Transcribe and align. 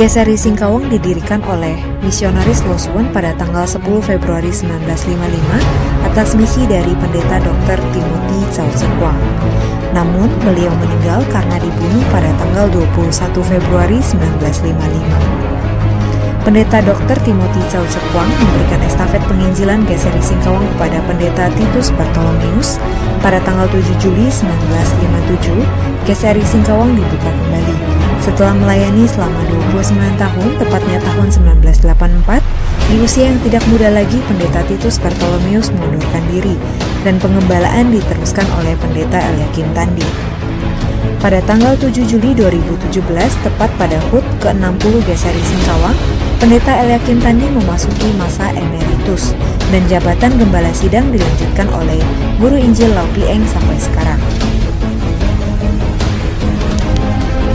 GSRI 0.00 0.32
Singkawang 0.32 0.88
didirikan 0.88 1.44
oleh 1.44 1.76
misionaris 2.00 2.64
Losuan 2.64 3.12
pada 3.12 3.36
tanggal 3.36 3.68
10 3.68 3.84
Februari 4.00 4.48
1955 4.48 4.96
atas 6.08 6.32
misi 6.40 6.64
dari 6.64 6.96
pendeta 6.96 7.36
Dr. 7.44 7.76
Timothy 7.92 8.40
Cao 8.48 8.64
Sekwang. 8.72 9.20
Namun, 9.92 10.32
beliau 10.40 10.72
meninggal 10.80 11.20
karena 11.28 11.60
dibunuh 11.60 12.00
pada 12.08 12.32
tanggal 12.40 12.72
21 12.72 13.44
Februari 13.44 14.00
1955. 14.00 16.48
Pendeta 16.48 16.80
Dr. 16.80 17.20
Timothy 17.20 17.60
Cao 17.68 17.84
Sekwang 17.84 18.32
memberikan 18.40 18.80
estafet 18.88 19.20
penginjilan 19.28 19.84
GSRI 19.84 20.24
Singkawang 20.24 20.64
kepada 20.80 21.04
pendeta 21.04 21.52
Titus 21.60 21.92
Bartolomeus 21.92 22.80
pada 23.20 23.36
tanggal 23.44 23.68
7 23.68 23.84
Juli 24.00 24.32
1957. 24.32 25.60
GSRI 26.08 26.44
Singkawang 26.48 26.96
dibuka 26.96 27.28
kembali. 27.28 28.09
Setelah 28.20 28.52
melayani 28.52 29.08
selama 29.08 29.40
29 29.72 29.96
tahun, 30.20 30.48
tepatnya 30.60 31.00
tahun 31.00 31.28
1984, 31.56 32.44
di 32.92 32.96
usia 33.00 33.32
yang 33.32 33.40
tidak 33.40 33.64
muda 33.72 33.88
lagi, 33.88 34.20
Pendeta 34.28 34.60
Titus 34.68 35.00
Bartolomeus 35.00 35.72
mengundurkan 35.72 36.20
diri 36.28 36.52
dan 37.00 37.16
pengembalaan 37.16 37.88
diteruskan 37.88 38.44
oleh 38.60 38.76
Pendeta 38.76 39.16
Eliakim 39.24 39.64
Tandi. 39.72 40.04
Pada 41.20 41.40
tanggal 41.48 41.76
7 41.80 41.96
Juli 42.04 42.36
2017, 42.36 43.00
tepat 43.44 43.72
pada 43.80 43.96
HUT 44.12 44.24
ke-60 44.44 44.94
GSRI 45.04 45.42
Singkawang, 45.44 45.96
Pendeta 46.40 46.72
Eliakim 46.80 47.20
Tandi 47.20 47.48
memasuki 47.48 48.08
masa 48.20 48.48
emeritus 48.52 49.36
dan 49.68 49.84
jabatan 49.88 50.32
gembala 50.40 50.72
sidang 50.72 51.08
dilanjutkan 51.12 51.68
oleh 51.72 52.00
Guru 52.40 52.56
Injil 52.56 52.92
Laupi 52.92 53.24
Eng 53.28 53.44
sampai 53.48 53.76
sekarang. 53.76 54.39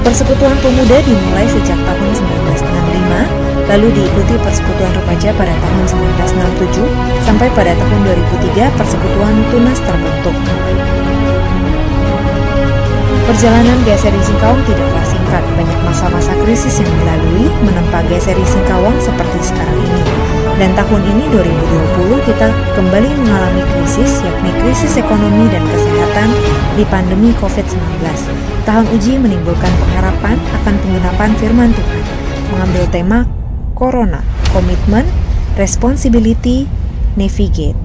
Persekutuan 0.06 0.54
Pemuda 0.62 1.02
dimulai 1.02 1.50
sejak 1.50 1.82
tahun 1.82 2.10
1965, 2.14 3.74
lalu 3.74 3.88
diikuti 3.90 4.38
Persekutuan 4.38 4.94
Remaja 5.02 5.34
pada 5.34 5.50
tahun 5.50 5.82
1967, 6.22 7.26
sampai 7.26 7.50
pada 7.58 7.74
tahun 7.74 8.00
2003 8.06 8.70
Persekutuan 8.78 9.34
Tunas 9.50 9.82
terbentuk. 9.82 10.38
Perjalanan 13.26 13.82
GSRI 13.82 14.22
Singkawang 14.22 14.62
tidaklah 14.70 15.06
singkat, 15.10 15.42
banyak 15.58 15.80
masa-masa 15.82 16.38
krisis 16.46 16.78
yang 16.78 16.92
dilalui 17.02 17.50
menempa 17.66 18.06
GSRI 18.06 18.46
Singkawang 18.46 18.94
seperti 19.02 19.42
sekarang 19.42 19.80
ini. 19.90 20.02
Dan 20.62 20.78
tahun 20.78 21.02
ini 21.02 21.34
2020 21.34 22.30
kita 22.30 22.54
kembali 22.78 23.10
mengalami 23.26 23.66
krisis, 23.74 24.22
yakni 24.22 24.54
krisis 24.62 25.02
ekonomi 25.02 25.50
dan 25.50 25.66
kesehatan 25.66 26.30
di 26.78 26.86
pandemi 26.86 27.34
COVID-19. 27.42 28.35
Tahun 28.66 28.90
uji 28.98 29.22
menimbulkan 29.22 29.70
pengharapan 29.78 30.42
akan 30.42 30.74
penggenapan 30.82 31.30
firman 31.38 31.70
Tuhan, 31.70 32.02
mengambil 32.50 32.84
tema 32.90 33.20
Corona, 33.78 34.26
Komitmen, 34.50 35.06
Responsibility, 35.54 36.66
Navigate. 37.14 37.85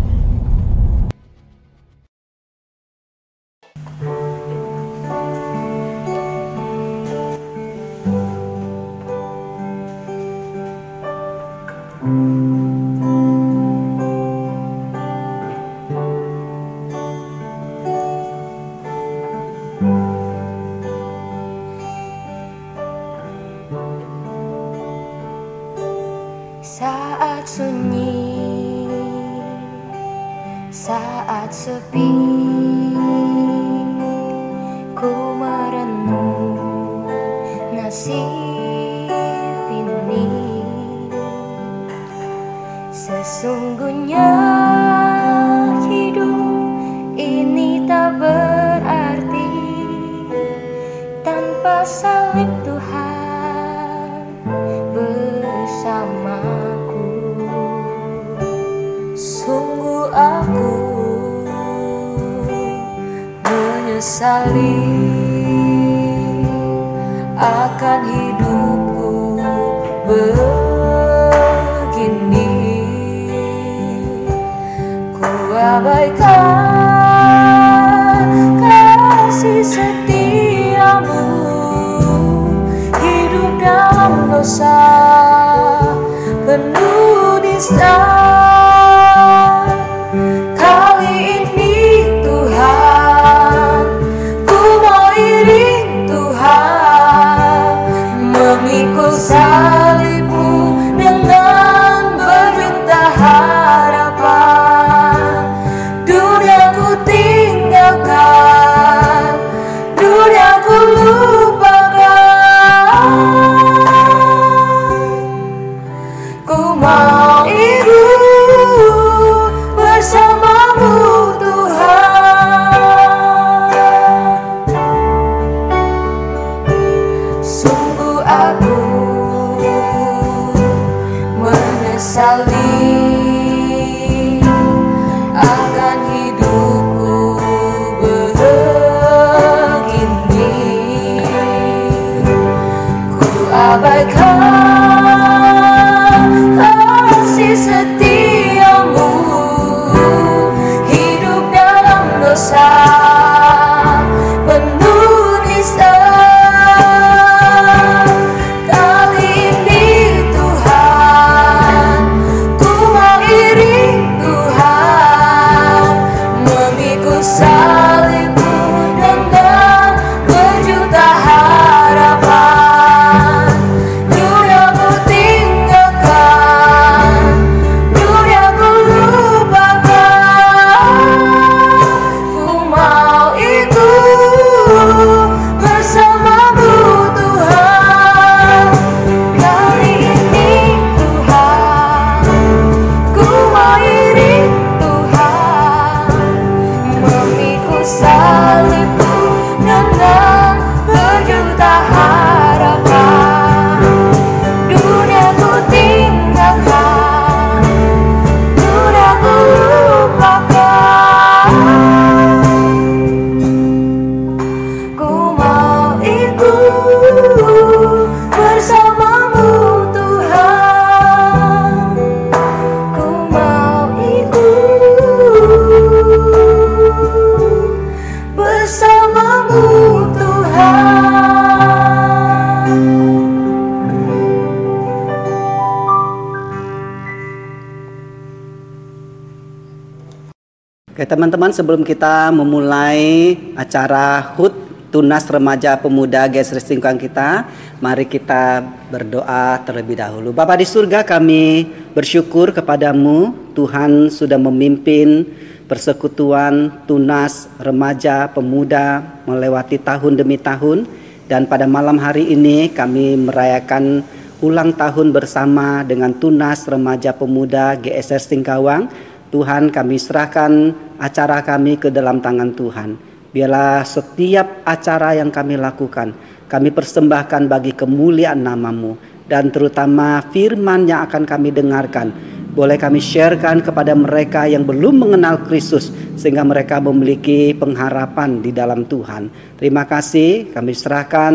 Teman-teman 241.11 241.51
sebelum 241.51 241.83
kita 241.83 242.31
memulai 242.31 243.35
acara 243.59 244.31
HUT 244.39 244.55
Tunas 244.95 245.27
Remaja 245.27 245.75
Pemuda 245.75 246.31
GES 246.31 246.63
Singkang 246.63 247.03
kita, 247.03 247.51
mari 247.83 248.07
kita 248.07 248.63
berdoa 248.95 249.59
terlebih 249.67 249.99
dahulu. 249.99 250.31
Bapak 250.31 250.63
di 250.63 250.67
surga 250.71 251.03
kami 251.03 251.67
bersyukur 251.99 252.55
kepadamu 252.55 253.35
Tuhan 253.59 254.07
sudah 254.07 254.39
memimpin 254.39 255.27
persekutuan 255.67 256.87
tunas 256.87 257.51
remaja 257.59 258.31
pemuda 258.31 259.03
melewati 259.27 259.83
tahun 259.83 260.15
demi 260.15 260.39
tahun 260.39 260.87
dan 261.27 261.51
pada 261.51 261.67
malam 261.67 261.99
hari 261.99 262.31
ini 262.31 262.71
kami 262.71 263.19
merayakan 263.19 264.07
ulang 264.41 264.73
tahun 264.73 265.13
bersama 265.13 265.83
dengan 265.83 266.15
tunas 266.17 266.65
remaja 266.71 267.13
pemuda 267.13 267.77
GSR 267.77 268.23
Singkawang. 268.23 269.10
Tuhan 269.31 269.71
kami 269.71 269.97
serahkan 269.97 270.75
acara 270.99 271.41
kami 271.47 271.79
ke 271.79 271.89
dalam 271.89 272.19
tangan 272.19 272.51
Tuhan. 272.53 272.91
Biarlah 273.31 273.87
setiap 273.87 274.67
acara 274.67 275.15
yang 275.15 275.31
kami 275.31 275.55
lakukan 275.55 276.11
kami 276.51 276.75
persembahkan 276.75 277.47
bagi 277.47 277.79
kemuliaan 277.79 278.43
namamu 278.43 278.99
dan 279.31 279.55
terutama 279.55 280.19
firman 280.35 280.91
yang 280.91 281.07
akan 281.07 281.23
kami 281.23 281.55
dengarkan 281.55 282.11
boleh 282.51 282.75
kami 282.75 282.99
sharekan 282.99 283.63
kepada 283.63 283.95
mereka 283.95 284.51
yang 284.51 284.67
belum 284.67 285.07
mengenal 285.07 285.47
Kristus 285.47 285.95
sehingga 286.19 286.43
mereka 286.43 286.83
memiliki 286.83 287.55
pengharapan 287.55 288.43
di 288.43 288.51
dalam 288.51 288.91
Tuhan. 288.91 289.31
Terima 289.55 289.87
kasih 289.87 290.51
kami 290.51 290.75
serahkan 290.75 291.33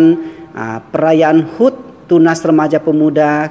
uh, 0.52 0.80
perayaan 0.92 1.56
HUT 1.56 2.04
Tunas 2.12 2.44
Remaja 2.44 2.84
Pemuda 2.84 3.48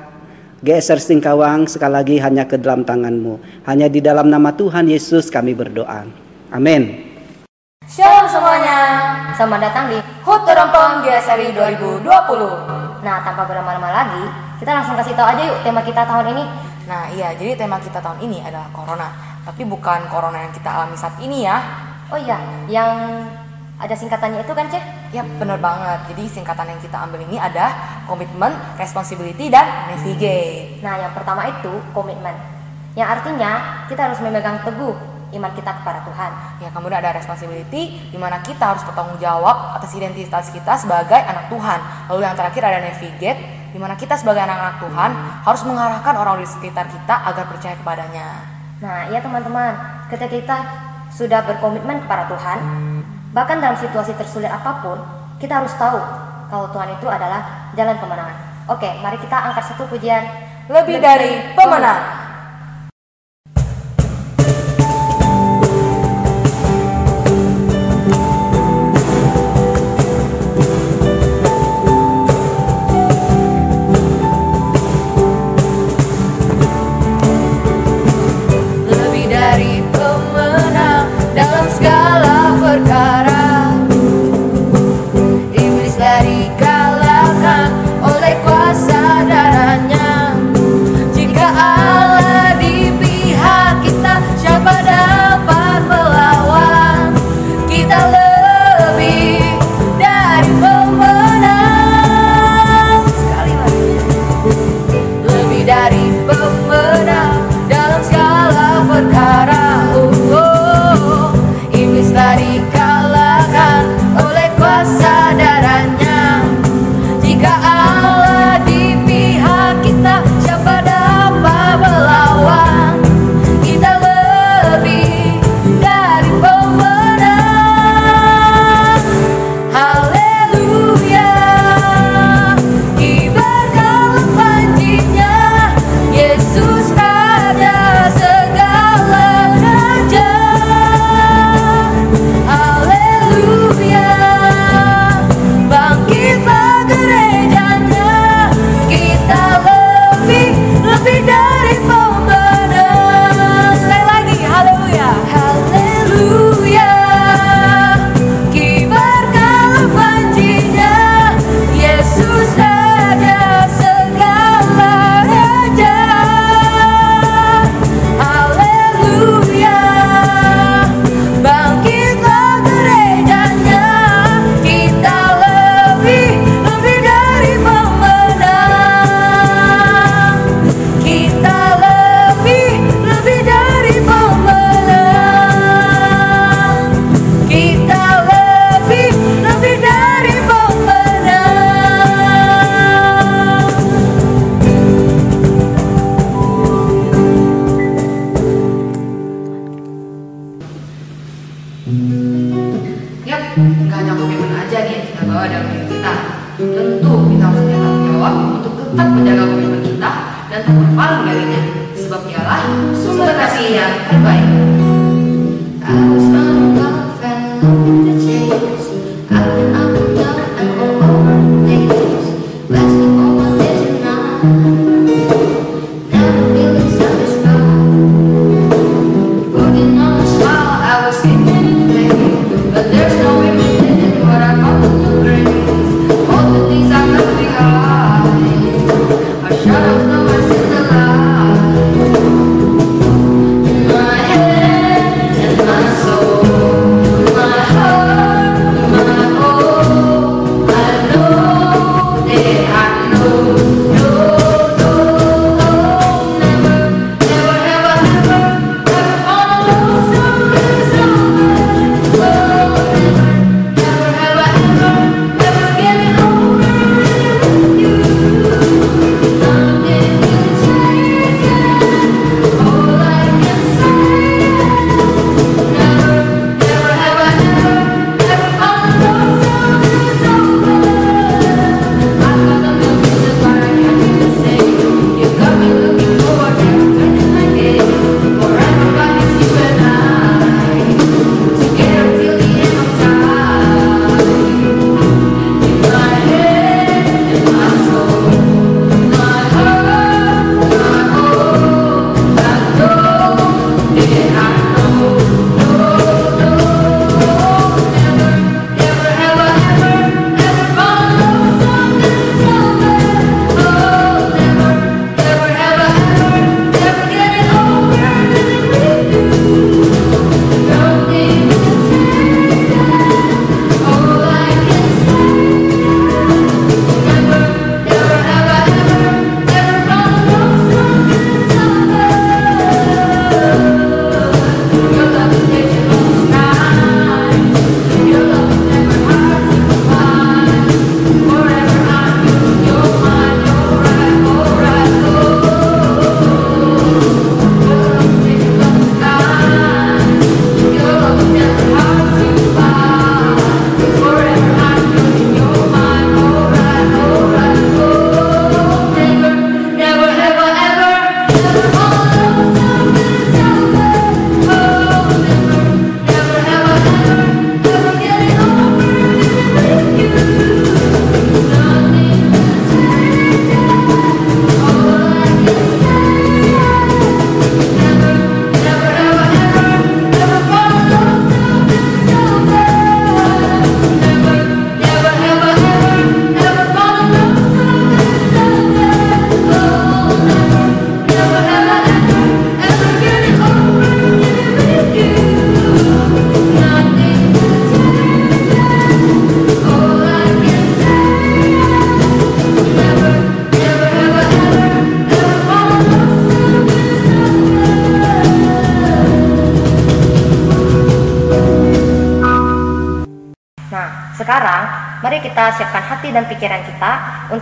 GSR 0.65 0.97
Singkawang 0.97 1.69
sekali 1.69 1.93
lagi 1.93 2.17
hanya 2.25 2.49
ke 2.49 2.57
dalam 2.57 2.89
tanganmu. 2.89 3.37
Hanya 3.69 3.93
di 3.93 4.01
dalam 4.01 4.33
nama 4.33 4.49
Tuhan 4.57 4.89
Yesus 4.89 5.29
kami 5.29 5.53
berdoa. 5.53 6.09
Amin. 6.49 7.13
Shalom 7.85 8.25
semuanya, 8.33 8.81
selamat 9.37 9.61
datang 9.61 9.93
di 9.93 10.01
HUT 10.25 10.41
Terompong 10.49 11.05
GSRI 11.05 11.53
2020 11.53 12.01
Nah, 13.05 13.21
tanpa 13.21 13.45
berlama-lama 13.45 13.93
lagi, 13.93 14.25
kita 14.57 14.73
langsung 14.73 14.97
kasih 14.97 15.13
tahu 15.13 15.37
aja 15.37 15.43
yuk 15.45 15.61
tema 15.61 15.85
kita 15.85 16.09
tahun 16.09 16.33
ini 16.33 16.45
Nah 16.85 17.13
iya, 17.13 17.37
jadi 17.37 17.57
tema 17.61 17.77
kita 17.81 18.01
tahun 18.01 18.25
ini 18.25 18.41
adalah 18.45 18.69
corona. 18.73 19.09
Tapi 19.45 19.69
bukan 19.69 20.09
corona 20.09 20.49
yang 20.49 20.53
kita 20.57 20.69
alami 20.73 20.97
saat 20.97 21.17
ini 21.21 21.45
ya. 21.45 21.61
Oh 22.09 22.17
iya, 22.17 22.41
yang 22.69 23.25
ada 23.85 23.93
singkatannya 23.93 24.41
itu 24.41 24.53
kan, 24.57 24.67
Cek? 24.73 24.85
Ya 25.13 25.23
bener 25.23 25.61
banget. 25.61 26.09
Jadi 26.09 26.25
singkatan 26.41 26.73
yang 26.73 26.81
kita 26.81 26.97
ambil 27.05 27.21
ini 27.29 27.37
ada 27.37 27.77
komitmen, 28.09 28.57
responsibility, 28.81 29.53
dan 29.53 29.93
navigate. 29.93 30.81
Nah, 30.81 30.97
yang 31.05 31.13
pertama 31.13 31.45
itu 31.53 31.73
komitmen. 31.93 32.33
Yang 32.97 33.21
artinya 33.21 33.85
kita 33.93 34.09
harus 34.09 34.19
memegang 34.25 34.65
teguh 34.65 34.97
iman 35.35 35.53
kita 35.53 35.83
kepada 35.83 36.01
Tuhan. 36.07 36.31
Ya 36.63 36.69
kemudian 36.71 36.99
ada 37.03 37.11
responsibility, 37.13 37.99
di 38.09 38.19
mana 38.19 38.41
kita 38.41 38.73
harus 38.73 38.87
bertanggung 38.87 39.19
jawab 39.19 39.77
atas 39.77 39.93
identitas 39.93 40.49
kita 40.49 40.79
sebagai 40.79 41.19
anak 41.19 41.51
Tuhan. 41.51 41.79
Lalu 42.09 42.21
yang 42.23 42.37
terakhir 42.39 42.63
ada 42.65 42.79
navigate, 42.81 43.41
di 43.75 43.79
mana 43.83 43.99
kita 43.99 44.15
sebagai 44.15 44.47
anak-anak 44.47 44.79
Tuhan 44.81 45.11
harus 45.43 45.63
mengarahkan 45.67 46.15
orang 46.15 46.39
di 46.41 46.47
sekitar 46.47 46.87
kita 46.87 47.15
agar 47.27 47.45
percaya 47.51 47.75
kepadanya. 47.75 48.27
Nah, 48.79 49.11
ya 49.11 49.19
teman-teman, 49.19 49.75
ketika 50.07 50.31
kita 50.31 50.57
sudah 51.11 51.43
berkomitmen 51.43 52.07
kepada 52.07 52.31
Tuhan, 52.31 52.59
bahkan 53.35 53.59
dalam 53.59 53.75
situasi 53.75 54.15
tersulit 54.15 54.49
apa 54.49 54.81
pun, 54.81 54.99
kita 55.43 55.61
harus 55.61 55.75
tahu 55.75 55.99
kalau 56.49 56.71
Tuhan 56.71 56.95
itu 56.95 57.07
adalah 57.11 57.69
jalan 57.75 57.99
kemenangan. 57.99 58.39
Oke, 58.71 58.89
mari 59.03 59.19
kita 59.21 59.37
angkat 59.37 59.75
satu 59.75 59.85
pujian 59.91 60.25
Lebih 60.65 60.97
dari 60.97 61.53
pemenang. 61.53 62.01
Lebih 62.01 62.24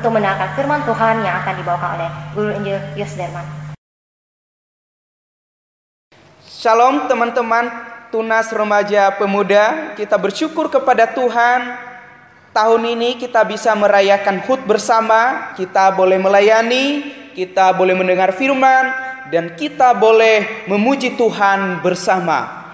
untuk 0.02 0.18
mendengarkan 0.18 0.50
firman 0.58 0.82
Tuhan 0.82 1.22
yang 1.22 1.34
akan 1.46 1.54
dibawakan 1.62 1.90
oleh 1.94 2.10
Guru 2.34 2.50
Injil 2.58 2.78
Yos 2.98 3.14
Derman. 3.14 3.46
Shalom 6.42 7.06
teman-teman 7.06 7.70
Tunas 8.10 8.50
Remaja 8.50 9.14
Pemuda. 9.14 9.94
Kita 9.94 10.18
bersyukur 10.18 10.66
kepada 10.74 11.06
Tuhan. 11.06 11.78
Tahun 12.50 12.82
ini 12.82 13.14
kita 13.14 13.46
bisa 13.46 13.78
merayakan 13.78 14.42
HUT 14.42 14.66
bersama. 14.66 15.54
Kita 15.54 15.94
boleh 15.94 16.18
melayani 16.18 17.06
Kita 17.32 17.70
boleh 17.72 17.94
mendengar 17.94 18.34
firman 18.36 18.90
Dan 19.30 19.54
kita 19.54 19.94
boleh 19.94 20.66
memuji 20.66 21.14
Tuhan 21.14 21.78
bersama. 21.78 22.66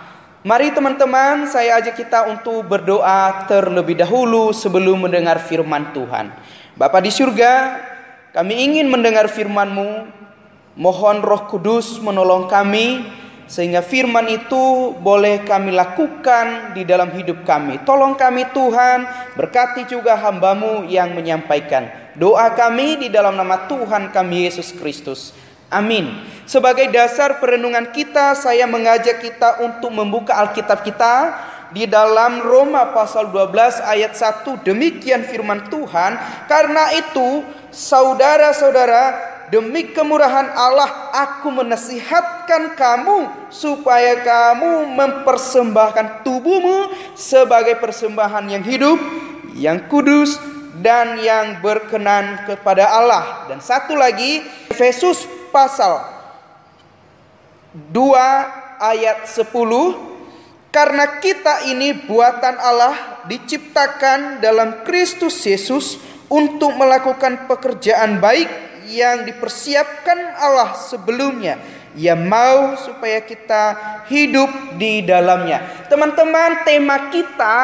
Mari 0.49 0.73
teman-teman 0.73 1.44
saya 1.44 1.76
ajak 1.76 1.92
kita 1.92 2.25
untuk 2.32 2.64
berdoa 2.64 3.44
terlebih 3.44 4.00
dahulu 4.00 4.49
sebelum 4.56 5.04
mendengar 5.04 5.37
firman 5.44 5.92
Tuhan 5.92 6.32
Bapa 6.78 7.02
di 7.02 7.11
surga 7.11 7.82
kami 8.30 8.54
ingin 8.70 8.87
mendengar 8.87 9.26
firman-Mu 9.26 10.18
Mohon 10.78 11.26
roh 11.26 11.50
kudus 11.50 11.99
menolong 11.99 12.47
kami 12.47 13.02
sehingga 13.50 13.82
firman 13.82 14.30
itu 14.30 14.94
boleh 15.02 15.42
kami 15.42 15.75
lakukan 15.75 16.70
di 16.70 16.87
dalam 16.87 17.11
hidup 17.18 17.42
kami. 17.42 17.82
Tolong 17.82 18.14
kami 18.14 18.47
Tuhan, 18.54 19.02
berkati 19.35 19.90
juga 19.90 20.14
hambamu 20.14 20.87
yang 20.87 21.18
menyampaikan. 21.18 21.90
Doa 22.14 22.54
kami 22.54 22.94
di 22.94 23.08
dalam 23.11 23.35
nama 23.35 23.66
Tuhan 23.66 24.14
kami 24.14 24.47
Yesus 24.47 24.70
Kristus. 24.70 25.35
Amin. 25.66 26.14
Sebagai 26.47 26.87
dasar 26.94 27.42
perenungan 27.42 27.90
kita, 27.90 28.38
saya 28.38 28.70
mengajak 28.70 29.18
kita 29.18 29.58
untuk 29.66 29.90
membuka 29.90 30.38
Alkitab 30.38 30.87
kita 30.87 31.35
di 31.72 31.84
dalam 31.84 32.40
Roma 32.44 32.92
pasal 32.96 33.28
12 33.32 33.84
ayat 33.84 34.12
1. 34.16 34.64
Demikian 34.64 35.25
firman 35.25 35.68
Tuhan. 35.68 36.16
Karena 36.48 36.92
itu, 36.96 37.44
saudara-saudara, 37.68 39.37
Demi 39.48 39.96
kemurahan 39.96 40.52
Allah 40.52 41.08
aku 41.08 41.48
menasihatkan 41.48 42.76
kamu 42.76 43.48
supaya 43.48 44.20
kamu 44.20 44.92
mempersembahkan 44.92 46.20
tubuhmu 46.20 46.92
sebagai 47.16 47.80
persembahan 47.80 48.44
yang 48.44 48.60
hidup, 48.60 49.00
yang 49.56 49.88
kudus 49.88 50.37
dan 50.84 51.16
yang 51.16 51.64
berkenan 51.64 52.44
kepada 52.44 52.92
Allah. 52.92 53.48
Dan 53.48 53.64
satu 53.64 53.96
lagi 53.96 54.44
Efesus 54.68 55.25
pasal 55.48 56.04
2 57.72 57.88
ayat 58.84 59.25
10 59.25 59.48
karena 60.68 61.20
kita 61.20 61.68
ini 61.72 61.96
buatan 62.04 62.56
Allah 62.60 63.25
diciptakan 63.25 64.40
dalam 64.44 64.84
Kristus 64.84 65.40
Yesus 65.44 65.96
untuk 66.28 66.76
melakukan 66.76 67.48
pekerjaan 67.48 68.20
baik 68.20 68.48
yang 68.88 69.25
dipersiapkan 69.25 70.37
Allah 70.37 70.76
sebelumnya. 70.76 71.60
Ia 71.96 72.14
mau 72.14 72.76
supaya 72.76 73.25
kita 73.25 73.75
hidup 74.12 74.76
di 74.76 75.02
dalamnya. 75.02 75.88
Teman-teman, 75.88 76.62
tema 76.62 77.10
kita 77.10 77.58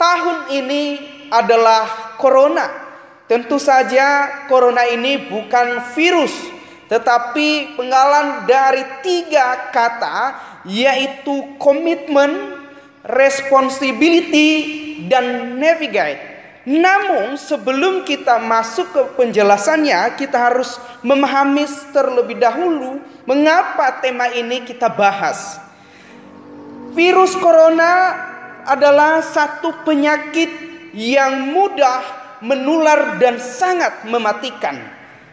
tahun 0.00 0.50
ini 0.56 0.84
adalah 1.28 2.16
corona. 2.16 2.88
Tentu 3.28 3.58
saja 3.60 4.46
corona 4.46 4.86
ini 4.86 5.18
bukan 5.26 5.82
virus, 5.98 6.32
tetapi 6.86 7.74
penggalan 7.74 8.46
dari 8.46 8.82
tiga 9.02 9.74
kata 9.74 10.18
yaitu 10.66 11.56
komitmen, 11.62 12.58
responsibility, 13.06 14.50
dan 15.06 15.56
navigate. 15.56 16.36
Namun 16.66 17.38
sebelum 17.38 18.02
kita 18.02 18.42
masuk 18.42 18.90
ke 18.90 19.02
penjelasannya, 19.14 20.18
kita 20.18 20.34
harus 20.34 20.82
memahami 21.06 21.62
terlebih 21.94 22.42
dahulu 22.42 22.98
mengapa 23.22 24.02
tema 24.02 24.26
ini 24.34 24.66
kita 24.66 24.90
bahas. 24.90 25.62
Virus 26.90 27.38
corona 27.38 28.18
adalah 28.66 29.22
satu 29.22 29.86
penyakit 29.86 30.50
yang 30.90 31.54
mudah 31.54 32.02
menular 32.42 33.14
dan 33.22 33.38
sangat 33.38 34.02
mematikan. 34.10 34.74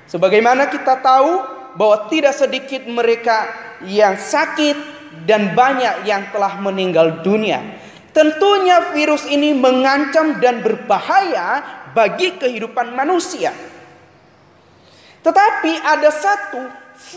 Sebagaimana 0.05 0.69
kita 0.69 1.01
tahu 1.01 1.41
bahwa 1.73 2.05
tidak 2.13 2.37
sedikit 2.37 2.85
mereka 2.85 3.49
yang 3.81 4.13
sakit 4.13 5.02
dan 5.23 5.55
banyak 5.55 6.07
yang 6.07 6.29
telah 6.31 6.59
meninggal 6.59 7.23
dunia. 7.23 7.59
Tentunya 8.13 8.93
virus 8.93 9.25
ini 9.25 9.57
mengancam 9.57 10.37
dan 10.37 10.61
berbahaya 10.61 11.65
bagi 11.97 12.37
kehidupan 12.37 12.93
manusia. 12.93 13.49
Tetapi 15.23 15.71
ada 15.81 16.13
satu 16.13 16.61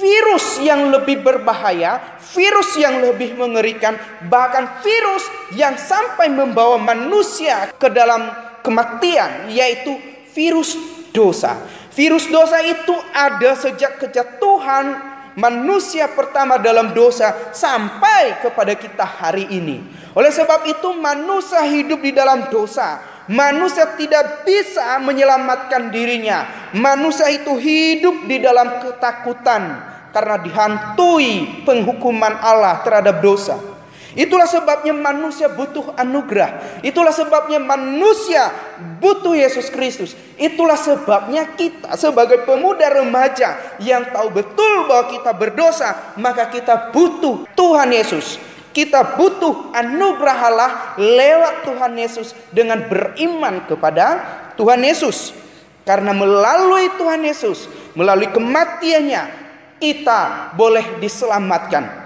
virus 0.01 0.63
yang 0.65 0.89
lebih 0.89 1.21
berbahaya, 1.21 2.17
virus 2.33 2.81
yang 2.81 3.05
lebih 3.05 3.37
mengerikan, 3.37 3.99
bahkan 4.31 4.81
virus 4.81 5.25
yang 5.53 5.77
sampai 5.77 6.33
membawa 6.33 6.81
manusia 6.81 7.69
ke 7.77 7.93
dalam 7.93 8.33
kematian, 8.65 9.53
yaitu 9.53 9.95
virus 10.33 10.79
dosa. 11.13 11.61
Virus 11.93 12.29
dosa 12.29 12.61
itu 12.61 12.93
ada 13.13 13.57
sejak 13.57 14.01
kejatuhan 14.01 15.16
manusia 15.37 16.09
pertama 16.11 16.57
dalam 16.57 16.97
dosa 16.97 17.53
sampai 17.53 18.41
kepada 18.41 18.73
kita 18.73 19.05
hari 19.05 19.47
ini. 19.53 19.85
Oleh 20.17 20.33
sebab 20.33 20.65
itu 20.65 20.97
manusia 20.97 21.61
hidup 21.63 22.01
di 22.01 22.11
dalam 22.11 22.49
dosa. 22.49 23.15
Manusia 23.29 23.85
tidak 23.99 24.47
bisa 24.49 24.97
menyelamatkan 25.03 25.93
dirinya. 25.93 26.71
Manusia 26.73 27.29
itu 27.29 27.59
hidup 27.59 28.25
di 28.25 28.41
dalam 28.41 28.81
ketakutan 28.81 29.83
karena 30.15 30.41
dihantui 30.41 31.63
penghukuman 31.69 32.41
Allah 32.41 32.81
terhadap 32.81 33.21
dosa. 33.21 33.76
Itulah 34.17 34.49
sebabnya 34.49 34.97
manusia 34.97 35.53
butuh 35.53 35.93
anugerah. 35.93 36.81
Itulah 36.81 37.13
sebabnya 37.13 37.61
manusia 37.61 38.49
butuh 38.97 39.37
Yesus 39.37 39.69
Kristus. 39.69 40.17
Itulah 40.41 40.81
sebabnya 40.81 41.53
kita 41.53 42.01
sebagai 42.01 42.49
pemuda 42.49 42.89
remaja 42.89 43.77
yang 43.77 44.09
tahu 44.09 44.33
betul 44.33 44.89
bahwa 44.89 45.13
kita 45.13 45.37
berdosa, 45.37 46.17
maka 46.17 46.49
kita 46.49 46.97
butuh 46.97 47.45
Tuhan 47.53 47.93
Yesus. 47.93 48.41
Kita 48.73 49.21
butuh 49.21 49.77
anugerah 49.77 50.39
Allah 50.49 50.71
lewat 50.97 51.69
Tuhan 51.69 51.93
Yesus 52.01 52.33
dengan 52.49 52.89
beriman 52.89 53.69
kepada 53.69 54.07
Tuhan 54.57 54.81
Yesus. 54.81 55.37
Karena 55.85 56.17
melalui 56.17 56.89
Tuhan 56.97 57.21
Yesus, 57.21 57.69
melalui 57.93 58.33
kematiannya, 58.33 59.29
kita 59.77 60.53
boleh 60.57 60.97
diselamatkan. 61.05 62.06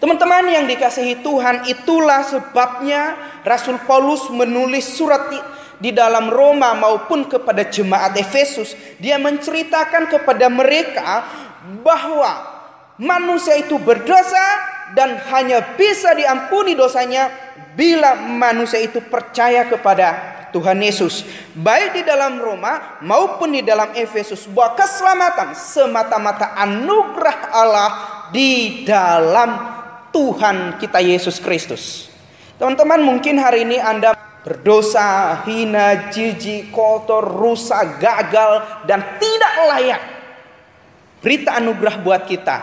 Teman-teman 0.00 0.48
yang 0.48 0.64
dikasihi 0.64 1.20
Tuhan, 1.20 1.68
itulah 1.68 2.24
sebabnya 2.24 3.20
Rasul 3.44 3.76
Paulus 3.84 4.32
menulis 4.32 4.96
surat 4.96 5.28
di 5.76 5.92
dalam 5.92 6.32
Roma 6.32 6.72
maupun 6.72 7.28
kepada 7.28 7.68
jemaat 7.68 8.16
Efesus. 8.16 8.72
Dia 8.96 9.20
menceritakan 9.20 10.08
kepada 10.08 10.48
mereka 10.48 11.28
bahwa 11.84 12.32
manusia 12.96 13.60
itu 13.60 13.76
berdosa 13.76 14.40
dan 14.96 15.20
hanya 15.36 15.76
bisa 15.76 16.16
diampuni 16.16 16.72
dosanya 16.72 17.28
bila 17.76 18.16
manusia 18.16 18.80
itu 18.80 19.04
percaya 19.04 19.68
kepada 19.68 20.40
Tuhan 20.50 20.80
Yesus. 20.82 21.28
Baik 21.54 22.00
di 22.00 22.02
dalam 22.08 22.40
Roma 22.40 22.98
maupun 23.04 23.52
di 23.52 23.62
dalam 23.62 23.92
Efesus 23.92 24.48
bahwa 24.50 24.80
keselamatan 24.80 25.52
semata-mata 25.52 26.56
anugerah 26.58 27.38
Allah 27.54 27.90
di 28.34 28.82
dalam 28.82 29.69
Tuhan 30.10 30.78
kita 30.78 30.98
Yesus 31.02 31.38
Kristus. 31.38 32.10
Teman-teman 32.60 33.00
mungkin 33.00 33.40
hari 33.40 33.64
ini 33.64 33.80
Anda 33.80 34.12
berdosa, 34.44 35.40
hina, 35.44 36.12
jijik, 36.12 36.72
kotor, 36.72 37.24
rusak, 37.24 38.00
gagal 38.00 38.84
dan 38.84 39.16
tidak 39.20 39.54
layak. 39.68 40.02
Berita 41.20 41.60
anugerah 41.60 41.96
buat 42.00 42.24
kita 42.24 42.56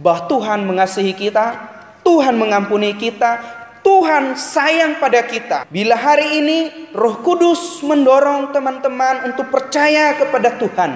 bahwa 0.00 0.30
Tuhan 0.30 0.60
mengasihi 0.64 1.12
kita, 1.12 1.58
Tuhan 2.06 2.38
mengampuni 2.38 2.94
kita, 2.94 3.42
Tuhan 3.84 4.38
sayang 4.38 5.02
pada 5.02 5.26
kita. 5.26 5.68
Bila 5.68 5.98
hari 5.98 6.40
ini 6.40 6.58
Roh 6.94 7.20
Kudus 7.20 7.82
mendorong 7.84 8.54
teman-teman 8.54 9.28
untuk 9.28 9.50
percaya 9.50 10.16
kepada 10.16 10.56
Tuhan, 10.56 10.90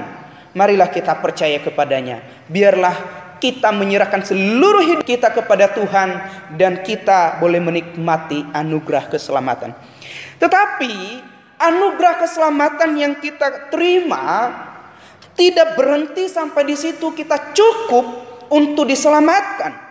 marilah 0.56 0.88
kita 0.88 1.18
percaya 1.18 1.60
kepadanya. 1.60 2.22
Biarlah 2.48 3.17
kita 3.38 3.70
menyerahkan 3.70 4.22
seluruh 4.22 4.84
hidup 4.84 5.06
kita 5.06 5.30
kepada 5.30 5.70
Tuhan 5.72 6.08
dan 6.58 6.82
kita 6.82 7.38
boleh 7.38 7.62
menikmati 7.62 8.44
anugerah 8.54 9.10
keselamatan. 9.10 9.74
Tetapi 10.38 10.94
anugerah 11.58 12.22
keselamatan 12.22 12.90
yang 12.98 13.14
kita 13.18 13.70
terima 13.70 14.54
tidak 15.38 15.78
berhenti 15.78 16.26
sampai 16.26 16.66
di 16.66 16.76
situ 16.78 17.14
kita 17.14 17.54
cukup 17.54 18.06
untuk 18.50 18.90
diselamatkan. 18.90 19.86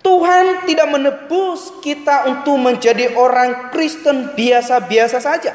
Tuhan 0.00 0.64
tidak 0.64 0.88
menebus 0.88 1.84
kita 1.84 2.24
untuk 2.24 2.56
menjadi 2.56 3.12
orang 3.20 3.68
Kristen 3.68 4.32
biasa-biasa 4.32 5.20
saja. 5.20 5.52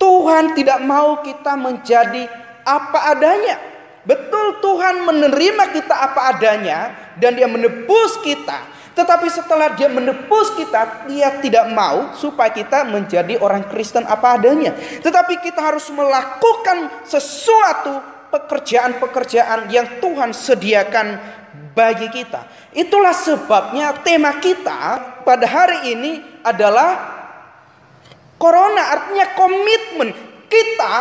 Tuhan 0.00 0.56
tidak 0.56 0.80
mau 0.88 1.20
kita 1.20 1.52
menjadi 1.52 2.24
apa 2.64 3.12
adanya. 3.12 3.60
Betul 4.08 4.64
Tuhan 4.64 5.04
menerima 5.04 5.64
kita 5.76 5.92
apa 5.92 6.32
adanya 6.32 6.96
dan 7.20 7.36
dia 7.36 7.44
menebus 7.44 8.16
kita. 8.24 8.64
Tetapi 8.96 9.28
setelah 9.28 9.76
dia 9.76 9.86
menebus 9.86 10.56
kita, 10.56 11.04
dia 11.06 11.28
tidak 11.44 11.68
mau 11.70 12.16
supaya 12.16 12.48
kita 12.48 12.88
menjadi 12.88 13.36
orang 13.38 13.68
Kristen 13.68 14.08
apa 14.08 14.40
adanya. 14.40 14.72
Tetapi 14.74 15.44
kita 15.44 15.60
harus 15.60 15.86
melakukan 15.92 17.04
sesuatu 17.04 18.00
pekerjaan-pekerjaan 18.32 19.68
yang 19.68 20.00
Tuhan 20.00 20.32
sediakan 20.32 21.20
bagi 21.76 22.08
kita. 22.08 22.48
Itulah 22.72 23.12
sebabnya 23.12 23.92
tema 24.02 24.40
kita 24.40 25.20
pada 25.22 25.46
hari 25.46 25.94
ini 25.94 26.12
adalah 26.42 27.20
Corona 28.40 28.98
artinya 28.98 29.36
komitmen. 29.36 30.10
Kita 30.48 30.94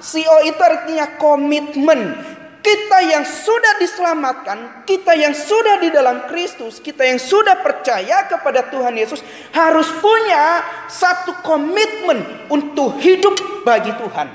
CO 0.00 0.36
itu 0.48 0.60
artinya 0.60 1.06
komitmen. 1.20 2.16
Kita 2.60 3.00
yang 3.00 3.24
sudah 3.24 3.80
diselamatkan, 3.80 4.84
kita 4.84 5.16
yang 5.16 5.32
sudah 5.32 5.80
di 5.80 5.88
dalam 5.88 6.28
Kristus, 6.28 6.76
kita 6.76 7.08
yang 7.08 7.16
sudah 7.16 7.56
percaya 7.64 8.28
kepada 8.28 8.68
Tuhan 8.68 9.00
Yesus 9.00 9.24
harus 9.56 9.88
punya 9.96 10.60
satu 10.84 11.40
komitmen 11.40 12.20
untuk 12.52 13.00
hidup 13.00 13.64
bagi 13.64 13.96
Tuhan. 13.96 14.28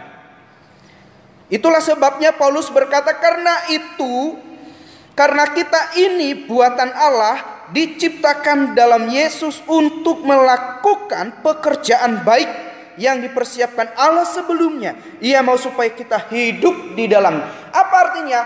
Itulah 1.54 1.78
sebabnya 1.86 2.34
Paulus 2.34 2.74
berkata 2.74 3.14
karena 3.14 3.70
itu 3.70 4.42
karena 5.14 5.46
kita 5.54 5.94
ini 5.94 6.50
buatan 6.50 6.90
Allah 6.98 7.70
diciptakan 7.70 8.74
dalam 8.74 9.06
Yesus 9.14 9.62
untuk 9.70 10.26
melakukan 10.26 11.46
pekerjaan 11.46 12.26
baik 12.26 12.65
yang 12.96 13.20
dipersiapkan 13.24 13.96
Allah 13.96 14.28
sebelumnya. 14.28 14.96
Ia 15.20 15.44
mau 15.44 15.56
supaya 15.60 15.92
kita 15.92 16.28
hidup 16.32 16.96
di 16.96 17.08
dalam. 17.08 17.40
Apa 17.72 17.96
artinya? 18.10 18.42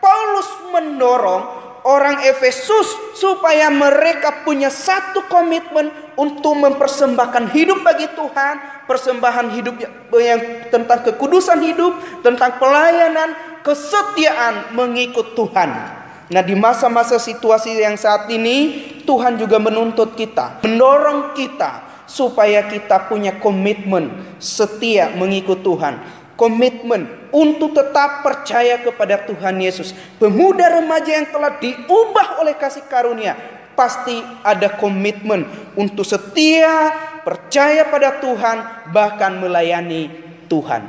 Paulus 0.00 0.48
mendorong 0.68 1.42
orang 1.84 2.24
Efesus 2.24 3.16
supaya 3.16 3.68
mereka 3.68 4.44
punya 4.44 4.72
satu 4.72 5.24
komitmen 5.28 5.92
untuk 6.16 6.56
mempersembahkan 6.56 7.52
hidup 7.52 7.84
bagi 7.84 8.08
Tuhan, 8.12 8.84
persembahan 8.88 9.46
hidup 9.52 9.74
yang 10.16 10.40
tentang 10.72 11.04
kekudusan 11.04 11.60
hidup, 11.60 11.92
tentang 12.24 12.56
pelayanan, 12.56 13.60
kesetiaan 13.60 14.76
mengikut 14.76 15.36
Tuhan. 15.36 15.70
Nah, 16.24 16.40
di 16.40 16.56
masa-masa 16.56 17.20
situasi 17.20 17.76
yang 17.76 18.00
saat 18.00 18.32
ini, 18.32 18.80
Tuhan 19.04 19.36
juga 19.36 19.60
menuntut 19.60 20.16
kita, 20.16 20.64
mendorong 20.64 21.36
kita 21.36 21.83
supaya 22.14 22.70
kita 22.70 23.10
punya 23.10 23.34
komitmen 23.42 24.14
setia 24.38 25.10
mengikut 25.18 25.66
Tuhan. 25.66 25.98
Komitmen 26.38 27.30
untuk 27.34 27.74
tetap 27.74 28.22
percaya 28.22 28.78
kepada 28.78 29.22
Tuhan 29.26 29.58
Yesus. 29.58 29.94
Pemuda 30.22 30.78
remaja 30.78 31.10
yang 31.18 31.30
telah 31.30 31.58
diubah 31.58 32.42
oleh 32.42 32.54
kasih 32.54 32.86
karunia 32.86 33.34
pasti 33.74 34.14
ada 34.46 34.78
komitmen 34.78 35.46
untuk 35.74 36.06
setia, 36.06 36.94
percaya 37.26 37.86
pada 37.90 38.22
Tuhan, 38.22 38.90
bahkan 38.94 39.42
melayani 39.42 40.10
Tuhan. 40.46 40.86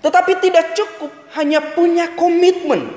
Tetapi 0.00 0.32
tidak 0.40 0.72
cukup 0.72 1.12
hanya 1.36 1.60
punya 1.76 2.16
komitmen. 2.16 2.88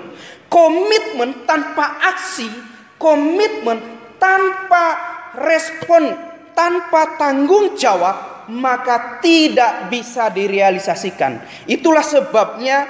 Komitmen 0.48 1.44
tanpa 1.44 2.00
aksi, 2.16 2.48
komitmen 2.96 3.84
tanpa 4.16 5.13
respon, 5.38 6.14
tanpa 6.54 7.18
tanggung 7.18 7.74
jawab, 7.74 8.48
maka 8.54 9.20
tidak 9.20 9.90
bisa 9.90 10.30
direalisasikan. 10.30 11.42
Itulah 11.66 12.04
sebabnya 12.04 12.86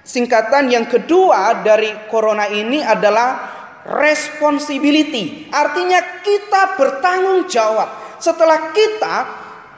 singkatan 0.00 0.72
yang 0.72 0.86
kedua 0.88 1.62
dari 1.62 2.10
corona 2.10 2.48
ini 2.50 2.82
adalah 2.82 3.58
responsibility. 3.86 5.48
Artinya 5.48 6.20
kita 6.20 6.76
bertanggung 6.76 7.48
jawab. 7.48 8.20
Setelah 8.20 8.72
kita 8.76 9.16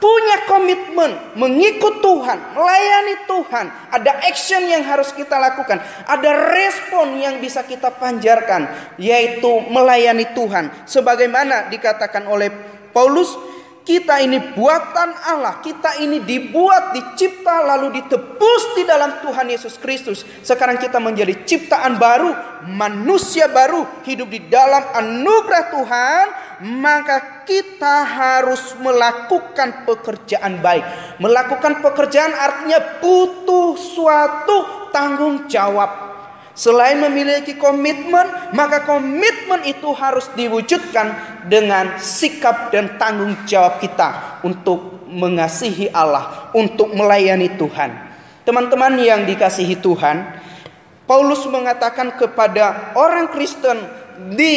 punya 0.03 0.43
komitmen 0.51 1.15
mengikut 1.39 2.03
Tuhan, 2.03 2.51
melayani 2.51 3.23
Tuhan, 3.23 3.65
ada 3.87 4.11
action 4.27 4.67
yang 4.67 4.83
harus 4.83 5.15
kita 5.15 5.39
lakukan, 5.39 5.79
ada 6.03 6.51
respon 6.51 7.23
yang 7.23 7.39
bisa 7.39 7.63
kita 7.63 7.87
panjarkan, 7.95 8.67
yaitu 8.99 9.63
melayani 9.71 10.27
Tuhan. 10.35 10.67
Sebagaimana 10.83 11.71
dikatakan 11.71 12.27
oleh 12.27 12.51
Paulus, 12.91 13.31
kita 13.83 14.19
ini 14.19 14.39
buatan 14.55 15.11
Allah, 15.23 15.63
kita 15.63 15.99
ini 15.99 16.19
dibuat, 16.23 16.91
dicipta, 16.91 17.63
lalu 17.63 18.03
ditebus 18.03 18.75
di 18.75 18.83
dalam 18.83 19.23
Tuhan 19.23 19.47
Yesus 19.51 19.79
Kristus. 19.79 20.27
Sekarang 20.43 20.79
kita 20.79 20.99
menjadi 20.99 21.47
ciptaan 21.47 21.95
baru, 21.95 22.31
manusia 22.67 23.47
baru, 23.51 23.83
hidup 24.03 24.27
di 24.31 24.51
dalam 24.51 24.83
anugerah 24.99 25.63
Tuhan. 25.71 26.25
Maka 26.63 27.43
kita 27.43 28.07
harus 28.07 28.71
melakukan 28.79 29.83
pekerjaan 29.83 30.63
baik. 30.63 30.85
Melakukan 31.19 31.83
pekerjaan 31.83 32.31
artinya 32.31 33.03
butuh 33.03 33.75
suatu 33.75 34.87
tanggung 34.95 35.51
jawab. 35.51 36.15
Selain 36.53 37.01
memiliki 37.01 37.57
komitmen, 37.57 38.53
maka 38.53 38.85
komitmen 38.85 39.65
itu 39.65 39.89
harus 39.91 40.29
diwujudkan 40.37 41.41
dengan 41.49 41.97
sikap 41.97 42.69
dan 42.69 42.95
tanggung 42.95 43.33
jawab 43.49 43.81
kita 43.81 44.39
untuk 44.45 45.03
mengasihi 45.09 45.89
Allah, 45.89 46.53
untuk 46.53 46.93
melayani 46.93 47.57
Tuhan. 47.57 47.91
Teman-teman 48.45 49.01
yang 49.01 49.25
dikasihi 49.25 49.81
Tuhan, 49.81 50.29
Paulus 51.09 51.43
mengatakan 51.49 52.15
kepada 52.15 52.93
orang 52.95 53.33
Kristen 53.33 53.77
di 54.37 54.55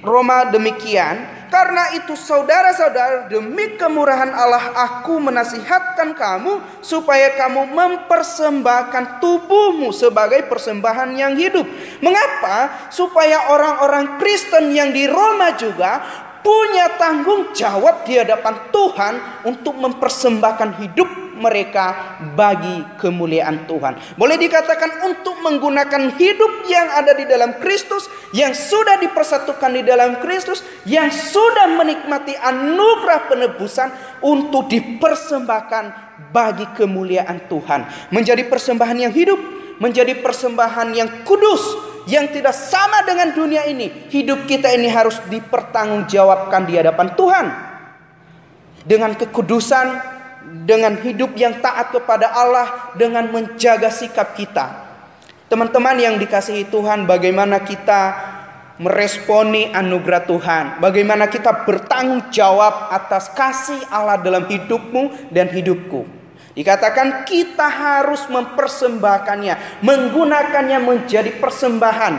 Roma 0.00 0.48
demikian, 0.48 1.40
karena 1.50 1.92
itu 1.98 2.14
saudara-saudara 2.16 3.26
demi 3.28 3.74
kemurahan 3.74 4.32
Allah 4.32 4.72
aku 4.72 5.18
menasihatkan 5.18 6.14
kamu 6.14 6.62
supaya 6.80 7.34
kamu 7.36 7.68
mempersembahkan 7.74 9.20
tubuhmu 9.20 9.90
sebagai 9.90 10.46
persembahan 10.46 11.10
yang 11.12 11.34
hidup. 11.36 11.66
Mengapa? 12.00 12.88
Supaya 12.88 13.50
orang-orang 13.52 14.16
Kristen 14.22 14.72
yang 14.72 14.94
di 14.94 15.04
Roma 15.10 15.52
juga 15.58 16.00
punya 16.40 16.96
tanggung 16.96 17.52
jawab 17.52 18.08
di 18.08 18.16
hadapan 18.16 18.72
Tuhan 18.72 19.14
untuk 19.44 19.76
mempersembahkan 19.76 20.70
hidup 20.80 21.29
mereka 21.40 22.20
bagi 22.36 22.84
kemuliaan 23.00 23.64
Tuhan. 23.64 23.96
Boleh 24.14 24.36
dikatakan 24.36 25.08
untuk 25.08 25.40
menggunakan 25.40 26.14
hidup 26.20 26.68
yang 26.68 26.86
ada 26.92 27.16
di 27.16 27.24
dalam 27.24 27.56
Kristus, 27.58 28.06
yang 28.36 28.52
sudah 28.52 29.00
dipersatukan 29.00 29.72
di 29.72 29.82
dalam 29.82 30.20
Kristus, 30.20 30.60
yang 30.84 31.08
sudah 31.08 31.66
menikmati 31.74 32.36
anugerah 32.36 33.26
penebusan 33.26 33.88
untuk 34.20 34.68
dipersembahkan 34.68 35.84
bagi 36.30 36.68
kemuliaan 36.76 37.48
Tuhan. 37.48 38.12
Menjadi 38.12 38.44
persembahan 38.44 39.08
yang 39.08 39.12
hidup, 39.16 39.40
menjadi 39.80 40.12
persembahan 40.20 40.92
yang 40.92 41.08
kudus, 41.24 41.88
yang 42.06 42.28
tidak 42.28 42.52
sama 42.52 43.00
dengan 43.08 43.32
dunia 43.32 43.64
ini. 43.64 44.12
Hidup 44.12 44.44
kita 44.44 44.68
ini 44.76 44.92
harus 44.92 45.16
dipertanggungjawabkan 45.32 46.68
di 46.68 46.76
hadapan 46.76 47.08
Tuhan. 47.16 47.46
Dengan 48.80 49.12
kekudusan, 49.12 50.19
dengan 50.64 50.96
hidup 51.00 51.36
yang 51.36 51.60
taat 51.60 51.92
kepada 51.92 52.32
Allah, 52.32 52.94
dengan 52.96 53.28
menjaga 53.28 53.92
sikap 53.92 54.32
kita. 54.34 54.88
Teman-teman 55.50 55.98
yang 55.98 56.14
dikasihi 56.16 56.70
Tuhan, 56.70 57.10
bagaimana 57.10 57.60
kita 57.66 58.00
meresponi 58.80 59.68
anugerah 59.74 60.24
Tuhan, 60.24 60.64
bagaimana 60.80 61.28
kita 61.28 61.68
bertanggung 61.68 62.32
jawab 62.32 62.88
atas 62.88 63.28
kasih 63.36 63.76
Allah 63.92 64.16
dalam 64.16 64.48
hidupmu 64.48 65.28
dan 65.28 65.52
hidupku. 65.52 66.08
Dikatakan 66.56 67.28
kita 67.28 67.68
harus 67.68 68.26
mempersembahkannya, 68.26 69.84
menggunakannya 69.84 70.78
menjadi 70.82 71.36
persembahan 71.38 72.14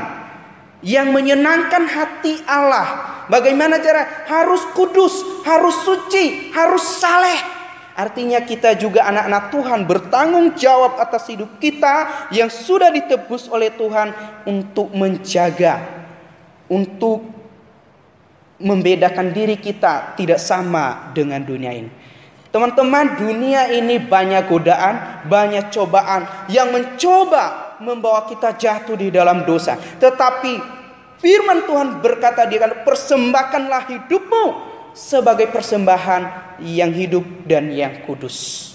yang 0.86 1.14
menyenangkan 1.14 1.84
hati 1.90 2.42
Allah. 2.46 3.22
Bagaimana 3.28 3.82
cara? 3.82 4.26
Harus 4.28 4.66
kudus, 4.74 5.44
harus 5.46 5.76
suci, 5.86 6.50
harus 6.52 6.84
saleh. 7.00 7.61
Artinya 8.02 8.42
kita 8.42 8.74
juga 8.74 9.06
anak-anak 9.06 9.44
Tuhan 9.54 9.80
bertanggung 9.86 10.58
jawab 10.58 10.98
atas 10.98 11.30
hidup 11.30 11.62
kita 11.62 12.26
yang 12.34 12.50
sudah 12.50 12.90
ditebus 12.90 13.46
oleh 13.46 13.70
Tuhan 13.78 14.10
untuk 14.50 14.90
menjaga, 14.98 15.86
untuk 16.66 17.22
membedakan 18.58 19.30
diri 19.30 19.62
kita 19.62 20.18
tidak 20.18 20.42
sama 20.42 21.14
dengan 21.14 21.46
dunia 21.46 21.78
ini. 21.78 21.94
Teman-teman, 22.50 23.22
dunia 23.22 23.70
ini 23.70 24.02
banyak 24.02 24.50
godaan, 24.50 25.22
banyak 25.30 25.70
cobaan 25.70 26.50
yang 26.50 26.74
mencoba 26.74 27.78
membawa 27.86 28.26
kita 28.26 28.58
jatuh 28.58 28.98
di 28.98 29.14
dalam 29.14 29.46
dosa. 29.46 29.78
Tetapi 29.78 30.82
Firman 31.22 31.70
Tuhan 31.70 32.02
berkata 32.02 32.50
dia 32.50 32.66
kan 32.66 32.82
persembahkanlah 32.82 33.94
hidupmu 33.94 34.71
sebagai 34.94 35.50
persembahan 35.50 36.56
yang 36.64 36.92
hidup 36.92 37.24
dan 37.48 37.72
yang 37.72 38.04
kudus. 38.06 38.70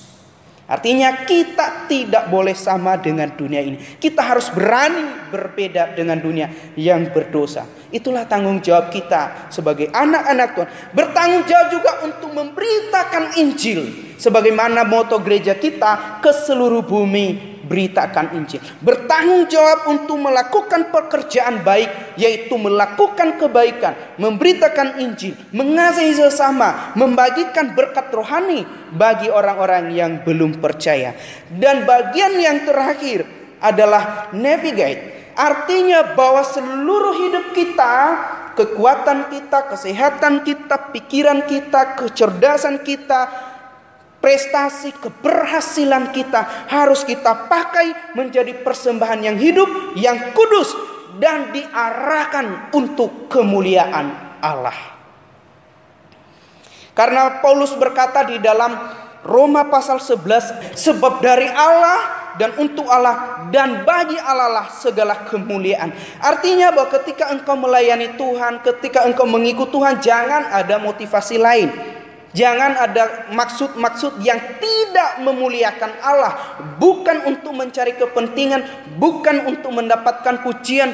Artinya 0.67 1.23
kita 1.23 1.87
tidak 1.87 2.27
boleh 2.27 2.51
sama 2.59 2.99
dengan 2.99 3.31
dunia 3.31 3.63
ini. 3.63 3.79
Kita 3.79 4.19
harus 4.19 4.51
berani 4.51 5.31
berbeda 5.31 5.95
dengan 5.95 6.19
dunia 6.19 6.51
yang 6.75 7.07
berdosa. 7.15 7.63
Itulah 7.95 8.27
tanggung 8.27 8.59
jawab 8.59 8.91
kita 8.91 9.47
sebagai 9.47 9.87
anak-anak 9.95 10.59
Tuhan. 10.59 10.71
Bertanggung 10.91 11.47
jawab 11.47 11.69
juga 11.71 11.91
untuk 12.03 12.35
memberitakan 12.35 13.39
Injil. 13.39 14.11
Sebagaimana 14.19 14.83
moto 14.83 15.23
gereja 15.23 15.55
kita 15.55 16.19
ke 16.19 16.35
seluruh 16.35 16.83
bumi 16.83 17.56
beritakan 17.67 18.39
Injil. 18.39 18.63
Bertanggung 18.81 19.51
jawab 19.51 19.91
untuk 19.91 20.17
melakukan 20.17 20.95
pekerjaan 20.95 21.61
baik 21.67 22.17
yaitu 22.17 22.55
melakukan 22.57 23.37
kebaikan, 23.37 23.93
memberitakan 24.17 25.03
Injil, 25.03 25.35
mengasihi 25.51 26.17
sesama, 26.17 26.95
membagikan 26.95 27.75
berkat 27.75 28.09
rohani 28.15 28.65
bagi 28.95 29.29
orang-orang 29.29 29.93
yang 29.93 30.23
belum 30.23 30.63
percaya. 30.63 31.13
Dan 31.51 31.85
bagian 31.85 32.39
yang 32.39 32.65
terakhir 32.65 33.27
adalah 33.61 34.31
navigate. 34.33 35.35
Artinya 35.37 36.17
bahwa 36.17 36.41
seluruh 36.41 37.13
hidup 37.13 37.53
kita, 37.53 37.95
kekuatan 38.57 39.29
kita, 39.29 39.69
kesehatan 39.69 40.41
kita, 40.49 40.97
pikiran 40.97 41.45
kita, 41.45 42.01
kecerdasan 42.01 42.81
kita, 42.81 43.53
prestasi, 44.27 44.91
keberhasilan 44.99 46.11
kita 46.11 46.67
harus 46.67 47.07
kita 47.07 47.47
pakai 47.47 48.11
menjadi 48.19 48.59
persembahan 48.59 49.23
yang 49.23 49.39
hidup, 49.39 49.95
yang 49.95 50.35
kudus 50.35 50.75
dan 51.23 51.55
diarahkan 51.55 52.75
untuk 52.75 53.31
kemuliaan 53.31 54.11
Allah. 54.43 54.75
Karena 56.91 57.39
Paulus 57.39 57.71
berkata 57.79 58.27
di 58.27 58.43
dalam 58.43 58.75
Roma 59.23 59.71
pasal 59.71 60.03
11, 60.03 60.75
sebab 60.75 61.23
dari 61.23 61.47
Allah 61.47 62.35
dan 62.35 62.51
untuk 62.59 62.91
Allah 62.91 63.47
dan 63.55 63.87
bagi 63.87 64.19
Allah 64.19 64.51
lah 64.51 64.67
segala 64.75 65.23
kemuliaan. 65.23 65.95
Artinya 66.19 66.75
bahwa 66.75 66.91
ketika 66.99 67.31
engkau 67.31 67.55
melayani 67.55 68.19
Tuhan, 68.19 68.59
ketika 68.67 69.07
engkau 69.07 69.31
mengikut 69.31 69.71
Tuhan, 69.71 70.03
jangan 70.03 70.51
ada 70.51 70.83
motivasi 70.83 71.39
lain. 71.39 71.96
Jangan 72.37 72.77
ada 72.77 73.33
maksud-maksud 73.33 74.21
yang 74.21 74.37
tidak 74.61 75.25
memuliakan 75.25 75.89
Allah, 76.05 76.61
bukan 76.77 77.25
untuk 77.25 77.57
mencari 77.57 77.97
kepentingan, 77.97 78.93
bukan 79.01 79.49
untuk 79.49 79.73
mendapatkan 79.73 80.45
pujian, 80.45 80.93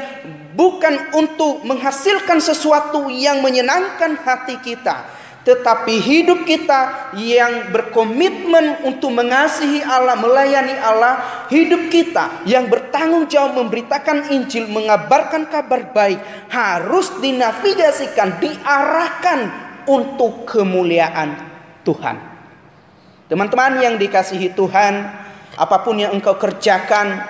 bukan 0.55 1.11
untuk 1.19 1.67
menghasilkan 1.67 2.39
sesuatu 2.39 3.11
yang 3.11 3.43
menyenangkan 3.43 4.23
hati 4.23 4.63
kita, 4.63 5.03
tetapi 5.43 5.99
hidup 5.99 6.47
kita 6.47 7.11
yang 7.19 7.75
berkomitmen 7.75 8.87
untuk 8.87 9.11
mengasihi 9.11 9.83
Allah, 9.83 10.15
melayani 10.15 10.79
Allah, 10.79 11.43
hidup 11.51 11.91
kita 11.91 12.47
yang 12.47 12.71
bertanggung 12.71 13.27
jawab 13.27 13.59
memberitakan 13.59 14.31
Injil, 14.31 14.71
mengabarkan 14.71 15.51
kabar 15.51 15.91
baik, 15.91 16.23
harus 16.55 17.11
dinavigasikan, 17.19 18.39
diarahkan 18.39 19.72
untuk 19.87 20.47
kemuliaan 20.47 21.35
Tuhan. 21.83 22.17
Teman-teman 23.27 23.81
yang 23.81 23.95
dikasihi 23.97 24.53
Tuhan, 24.53 25.09
apa 25.57 25.77
pun 25.81 25.97
yang 25.97 26.13
engkau 26.13 26.37
kerjakan, 26.37 27.25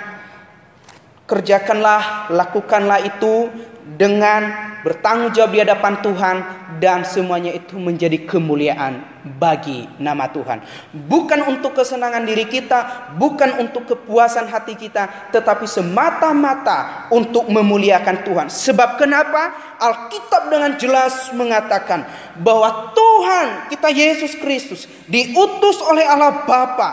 kerjakanlah, 1.31 2.29
lakukanlah 2.35 3.01
itu 3.07 3.49
dengan 3.83 4.73
bertanggung 4.87 5.35
jawab 5.35 5.51
di 5.55 5.61
hadapan 5.63 5.95
Tuhan 6.03 6.37
dan 6.79 7.07
semuanya 7.07 7.55
itu 7.55 7.79
menjadi 7.79 8.27
kemuliaan 8.27 9.03
bagi 9.39 9.87
nama 10.03 10.27
Tuhan. 10.31 10.63
Bukan 11.07 11.47
untuk 11.47 11.79
kesenangan 11.79 12.27
diri 12.27 12.47
kita, 12.47 13.15
bukan 13.15 13.63
untuk 13.63 13.87
kepuasan 13.87 14.51
hati 14.51 14.75
kita, 14.75 15.31
tetapi 15.31 15.67
semata-mata 15.67 17.07
untuk 17.15 17.47
memuliakan 17.47 18.27
Tuhan. 18.27 18.47
Sebab 18.51 18.99
kenapa? 18.99 19.75
Alkitab 19.79 20.51
dengan 20.51 20.75
jelas 20.79 21.31
mengatakan 21.35 22.07
bahwa 22.39 22.95
Tuhan 22.95 23.71
kita 23.71 23.89
Yesus 23.91 24.35
Kristus 24.39 24.91
diutus 25.07 25.79
oleh 25.83 26.07
Allah 26.07 26.43
Bapa 26.47 26.91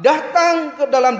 datang 0.00 0.76
ke 0.76 0.84
dalam 0.88 1.16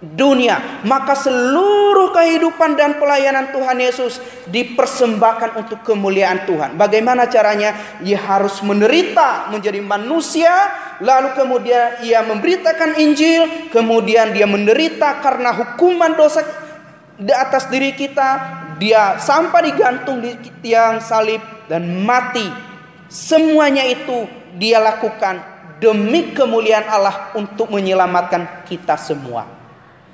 dunia, 0.00 0.80
maka 0.88 1.12
seluruh 1.12 2.08
kehidupan 2.16 2.72
dan 2.72 2.96
pelayanan 2.96 3.52
Tuhan 3.52 3.76
Yesus 3.76 4.16
dipersembahkan 4.48 5.60
untuk 5.60 5.84
kemuliaan 5.84 6.48
Tuhan. 6.48 6.80
Bagaimana 6.80 7.28
caranya? 7.28 8.00
Ia 8.00 8.16
harus 8.16 8.64
menderita 8.64 9.52
menjadi 9.52 9.84
manusia, 9.84 10.52
lalu 11.04 11.36
kemudian 11.36 12.00
ia 12.00 12.24
memberitakan 12.24 12.96
Injil, 12.96 13.68
kemudian 13.68 14.32
dia 14.32 14.48
menderita 14.48 15.20
karena 15.20 15.52
hukuman 15.52 16.16
dosa 16.16 16.48
di 17.20 17.32
atas 17.36 17.68
diri 17.68 17.92
kita, 17.92 18.28
dia 18.80 19.20
sampai 19.20 19.68
digantung 19.68 20.24
di 20.24 20.32
tiang 20.64 21.04
salib 21.04 21.44
dan 21.68 21.84
mati. 22.00 22.48
Semuanya 23.12 23.84
itu 23.84 24.24
dia 24.56 24.80
lakukan 24.80 25.44
demi 25.76 26.32
kemuliaan 26.32 26.88
Allah 26.88 27.36
untuk 27.36 27.68
menyelamatkan 27.68 28.64
kita 28.64 28.96
semua 28.96 29.59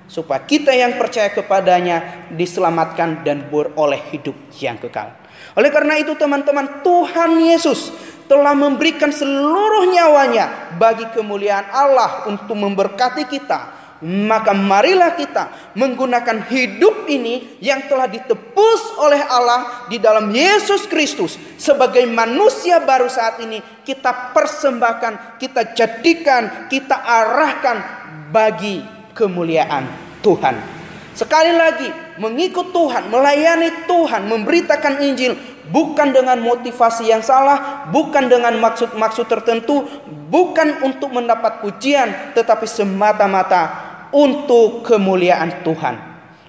supaya 0.07 0.43
kita 0.43 0.71
yang 0.71 0.97
percaya 0.97 1.31
kepadanya 1.35 2.31
diselamatkan 2.35 3.27
dan 3.27 3.51
beroleh 3.51 4.01
hidup 4.15 4.35
yang 4.59 4.79
kekal. 4.79 5.13
Oleh 5.59 5.71
karena 5.71 5.99
itu 6.01 6.15
teman-teman, 6.15 6.83
Tuhan 6.87 7.43
Yesus 7.43 7.93
telah 8.27 8.55
memberikan 8.55 9.11
seluruh 9.15 9.87
nyawanya 9.91 10.77
bagi 10.79 11.07
kemuliaan 11.15 11.71
Allah 11.71 12.27
untuk 12.27 12.55
memberkati 12.59 13.27
kita. 13.27 13.75
Maka 13.97 14.53
marilah 14.53 15.17
kita 15.17 15.73
menggunakan 15.73 16.45
hidup 16.53 17.09
ini 17.09 17.57
yang 17.65 17.89
telah 17.89 18.05
ditebus 18.05 19.01
oleh 19.01 19.25
Allah 19.25 19.89
di 19.89 19.97
dalam 19.97 20.29
Yesus 20.29 20.85
Kristus 20.85 21.41
sebagai 21.57 22.05
manusia 22.05 22.77
baru 22.85 23.09
saat 23.09 23.41
ini 23.41 23.57
kita 23.89 24.37
persembahkan, 24.37 25.41
kita 25.41 25.73
jadikan, 25.73 26.69
kita 26.69 26.93
arahkan 26.93 27.77
bagi 28.29 28.96
kemuliaan 29.17 29.89
Tuhan. 30.21 30.61
Sekali 31.17 31.57
lagi, 31.57 31.89
mengikut 32.21 32.77
Tuhan, 32.77 33.09
melayani 33.09 33.89
Tuhan, 33.89 34.29
memberitakan 34.29 35.01
Injil 35.01 35.33
bukan 35.73 36.15
dengan 36.15 36.39
motivasi 36.45 37.11
yang 37.11 37.25
salah, 37.25 37.89
bukan 37.91 38.29
dengan 38.31 38.55
maksud-maksud 38.61 39.27
tertentu, 39.27 39.89
bukan 40.29 40.85
untuk 40.85 41.11
mendapat 41.17 41.65
pujian, 41.65 42.37
tetapi 42.37 42.69
semata-mata 42.69 43.63
untuk 44.13 44.87
kemuliaan 44.87 45.65
Tuhan. 45.65 45.95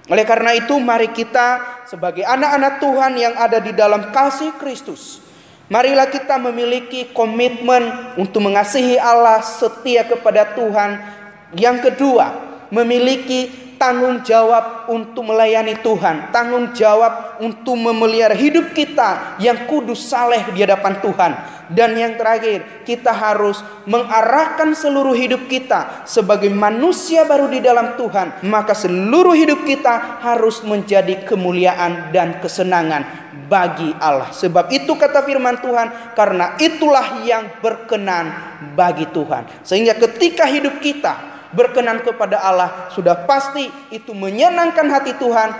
Oleh 0.08 0.24
karena 0.24 0.56
itu, 0.56 0.76
mari 0.80 1.12
kita 1.12 1.80
sebagai 1.84 2.24
anak-anak 2.24 2.80
Tuhan 2.80 3.12
yang 3.16 3.34
ada 3.36 3.60
di 3.60 3.76
dalam 3.76 4.08
kasih 4.08 4.56
Kristus, 4.56 5.20
marilah 5.68 6.08
kita 6.08 6.40
memiliki 6.40 7.12
komitmen 7.12 8.14
untuk 8.16 8.44
mengasihi 8.44 8.96
Allah, 8.96 9.44
setia 9.44 10.08
kepada 10.08 10.56
Tuhan. 10.56 11.16
Yang 11.56 11.92
kedua, 11.92 12.47
memiliki 12.68 13.68
tanggung 13.78 14.20
jawab 14.26 14.90
untuk 14.90 15.30
melayani 15.30 15.78
Tuhan, 15.80 16.34
tanggung 16.34 16.74
jawab 16.74 17.38
untuk 17.40 17.78
memelihara 17.78 18.34
hidup 18.34 18.74
kita 18.74 19.38
yang 19.38 19.64
kudus 19.70 20.02
saleh 20.10 20.50
di 20.52 20.66
hadapan 20.66 20.98
Tuhan. 20.98 21.32
Dan 21.68 21.94
yang 22.00 22.16
terakhir, 22.16 22.82
kita 22.88 23.12
harus 23.12 23.60
mengarahkan 23.84 24.72
seluruh 24.72 25.12
hidup 25.12 25.46
kita 25.52 26.02
sebagai 26.08 26.48
manusia 26.48 27.28
baru 27.28 27.46
di 27.46 27.60
dalam 27.60 27.94
Tuhan, 27.94 28.48
maka 28.48 28.72
seluruh 28.72 29.36
hidup 29.36 29.68
kita 29.68 30.24
harus 30.24 30.64
menjadi 30.64 31.28
kemuliaan 31.28 32.08
dan 32.08 32.40
kesenangan 32.40 33.04
bagi 33.52 33.92
Allah. 34.00 34.32
Sebab 34.32 34.72
itu 34.72 34.96
kata 34.96 35.20
firman 35.28 35.60
Tuhan, 35.60 36.16
karena 36.16 36.56
itulah 36.56 37.20
yang 37.28 37.60
berkenan 37.60 38.32
bagi 38.72 39.04
Tuhan. 39.12 39.60
Sehingga 39.60 39.92
ketika 39.92 40.48
hidup 40.48 40.80
kita 40.80 41.37
berkenan 41.52 42.04
kepada 42.04 42.40
Allah 42.40 42.92
sudah 42.92 43.24
pasti 43.24 43.68
itu 43.88 44.12
menyenangkan 44.12 44.88
hati 44.92 45.16
Tuhan 45.16 45.50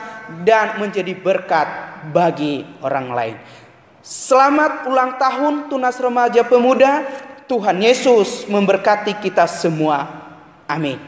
dan 0.44 0.80
menjadi 0.80 1.16
berkat 1.16 1.68
bagi 2.12 2.64
orang 2.84 3.08
lain. 3.12 3.36
Selamat 4.04 4.88
ulang 4.88 5.20
tahun 5.20 5.68
Tunas 5.68 5.96
Remaja 6.00 6.44
Pemuda. 6.44 7.04
Tuhan 7.48 7.80
Yesus 7.80 8.44
memberkati 8.44 9.16
kita 9.24 9.48
semua. 9.48 10.04
Amin. 10.68 11.00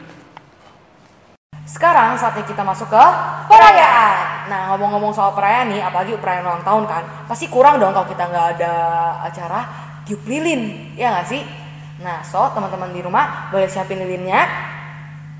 Sekarang 1.69 2.17
saatnya 2.17 2.41
kita 2.43 2.65
masuk 2.65 2.89
ke 2.89 3.03
perayaan. 3.45 4.49
Nah 4.49 4.73
ngomong-ngomong 4.73 5.13
soal 5.13 5.37
perayaan 5.37 5.69
nih, 5.69 5.81
apalagi 5.85 6.17
perayaan 6.17 6.49
ulang 6.49 6.65
tahun 6.65 6.83
kan, 6.89 7.03
pasti 7.29 7.45
kurang 7.47 7.77
dong 7.77 7.93
kalau 7.93 8.09
kita 8.09 8.25
nggak 8.25 8.47
ada 8.57 8.73
acara 9.21 9.59
tiup 10.03 10.25
lilin, 10.25 10.91
ya 10.97 11.13
nggak 11.13 11.27
sih? 11.29 11.41
Nah, 12.01 12.25
so 12.25 12.41
teman-teman 12.57 12.89
di 12.89 13.01
rumah 13.05 13.53
boleh 13.53 13.69
siapin 13.69 14.01
lilinnya. 14.01 14.41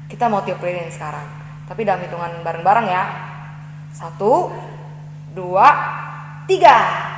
Kita 0.06 0.30
mau 0.30 0.46
tiup 0.46 0.62
lilin 0.62 0.94
sekarang. 0.94 1.26
Tapi 1.66 1.82
dalam 1.82 2.06
hitungan 2.06 2.46
bareng-bareng 2.46 2.88
ya. 2.88 3.04
Satu, 3.92 4.54
dua, 5.34 5.68
tiga. 6.46 7.10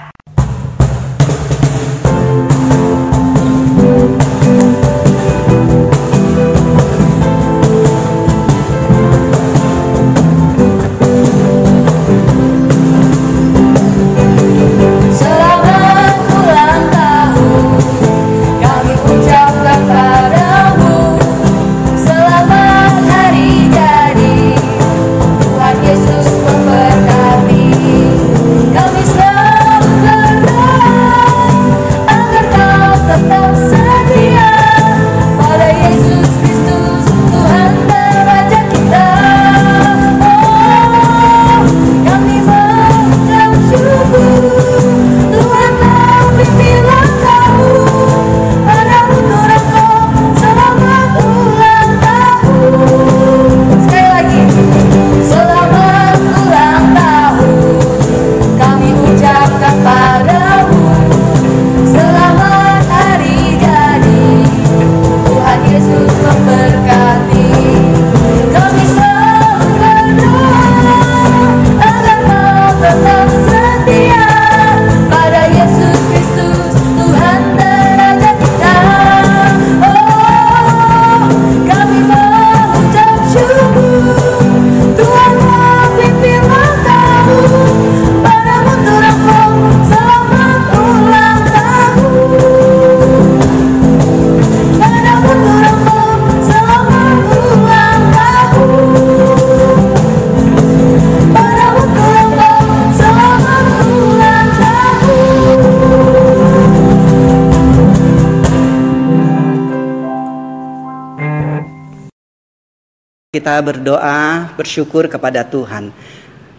Berdoa, 113.63 114.53
bersyukur 114.59 115.07
kepada 115.07 115.47
Tuhan. 115.47 115.95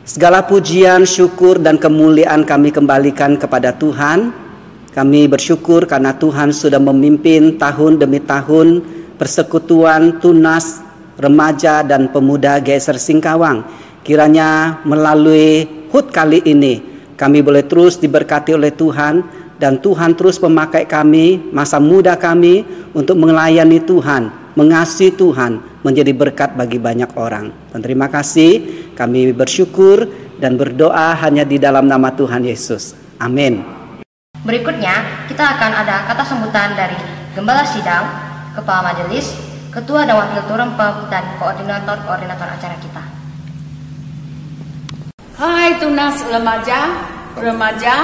Segala 0.04 0.44
pujian, 0.44 1.04
syukur, 1.04 1.60
dan 1.60 1.76
kemuliaan 1.76 2.44
kami 2.44 2.72
kembalikan 2.72 3.36
kepada 3.36 3.72
Tuhan. 3.72 4.32
Kami 4.92 5.28
bersyukur 5.28 5.84
karena 5.84 6.16
Tuhan 6.16 6.52
sudah 6.52 6.80
memimpin 6.80 7.56
tahun 7.60 7.98
demi 7.98 8.20
tahun 8.20 8.84
persekutuan 9.16 10.20
tunas 10.22 10.84
remaja 11.18 11.82
dan 11.82 12.10
pemuda 12.10 12.60
GSR 12.60 12.98
Singkawang. 12.98 13.64
Kiranya 14.04 14.80
melalui 14.84 15.66
HUT 15.88 16.12
kali 16.12 16.44
ini 16.44 16.94
kami 17.14 17.40
boleh 17.40 17.62
terus 17.64 17.96
diberkati 17.96 18.58
oleh 18.58 18.74
Tuhan 18.74 19.22
dan 19.56 19.78
Tuhan 19.78 20.18
terus 20.18 20.42
memakai 20.42 20.84
kami, 20.84 21.54
masa 21.54 21.78
muda 21.78 22.18
kami 22.18 22.66
untuk 22.90 23.14
melayani 23.14 23.78
Tuhan, 23.78 24.28
mengasihi 24.58 25.14
Tuhan, 25.14 25.62
menjadi 25.84 26.16
berkat 26.16 26.56
bagi 26.56 26.80
banyak 26.80 27.12
orang. 27.14 27.52
Dan 27.70 27.84
terima 27.84 28.08
kasih, 28.08 28.88
kami 28.96 29.36
bersyukur 29.36 30.08
dan 30.40 30.56
berdoa 30.56 31.12
hanya 31.20 31.44
di 31.44 31.60
dalam 31.60 31.84
nama 31.84 32.10
Tuhan 32.10 32.42
Yesus. 32.42 32.96
Amin. 33.20 33.60
Berikutnya, 34.42 35.24
kita 35.28 35.44
akan 35.56 35.72
ada 35.84 36.08
kata 36.08 36.24
sambutan 36.24 36.72
dari 36.74 36.96
Gembala 37.36 37.64
Sidang, 37.68 38.04
Kepala 38.56 38.92
Majelis, 38.92 39.32
Ketua 39.72 40.08
dan 40.08 40.20
Wakil 40.20 40.44
Turempem, 40.48 40.94
dan 41.12 41.24
Koordinator-Koordinator 41.40 42.48
acara 42.48 42.76
kita. 42.80 43.02
Hai 45.34 45.82
tunas 45.82 46.22
remaja, 46.30 46.80
remaja, 47.34 47.94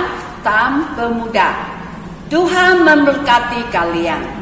tam, 0.43 0.97
pemuda. 0.97 1.79
Tuhan 2.27 2.83
memberkati 2.83 3.71
kalian. 3.71 4.40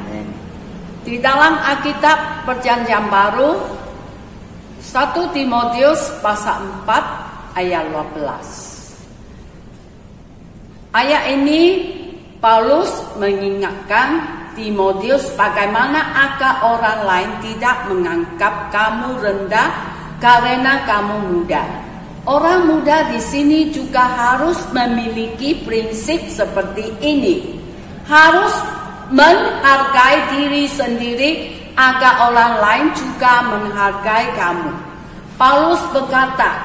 Di 1.08 1.16
dalam 1.24 1.56
Alkitab 1.56 2.44
Perjanjian 2.44 3.08
Baru 3.08 3.56
1 4.76 5.32
Timotius 5.32 6.20
pasal 6.20 6.84
4 6.84 7.56
ayat 7.56 7.88
12. 7.96 10.92
Ayat 10.92 11.32
ini 11.32 11.62
Paulus 12.44 12.92
mengingatkan 13.16 14.20
Timotius 14.52 15.32
bagaimana 15.32 16.28
agar 16.28 16.76
orang 16.76 17.00
lain 17.08 17.32
tidak 17.40 17.88
menganggap 17.88 18.68
kamu 18.68 19.16
rendah 19.16 19.68
karena 20.20 20.84
kamu 20.84 21.24
muda. 21.24 21.64
Orang 22.28 22.68
muda 22.68 23.08
di 23.08 23.20
sini 23.24 23.72
juga 23.72 24.04
harus 24.04 24.60
memiliki 24.76 25.64
prinsip 25.64 26.28
seperti 26.28 27.00
ini. 27.00 27.56
Harus 28.04 28.77
menghargai 29.08 30.18
diri 30.36 30.64
sendiri 30.68 31.30
agar 31.78 32.28
orang 32.28 32.54
lain 32.60 32.86
juga 32.96 33.32
menghargai 33.48 34.26
kamu. 34.34 34.72
Paulus 35.38 35.80
berkata, 35.94 36.58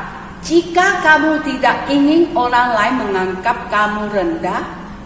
jika 0.43 0.99
kamu 1.05 1.39
tidak 1.45 1.87
ingin 1.87 2.27
orang 2.35 2.73
lain 2.75 2.95
menganggap 3.05 3.69
kamu 3.69 4.09
rendah, 4.11 4.61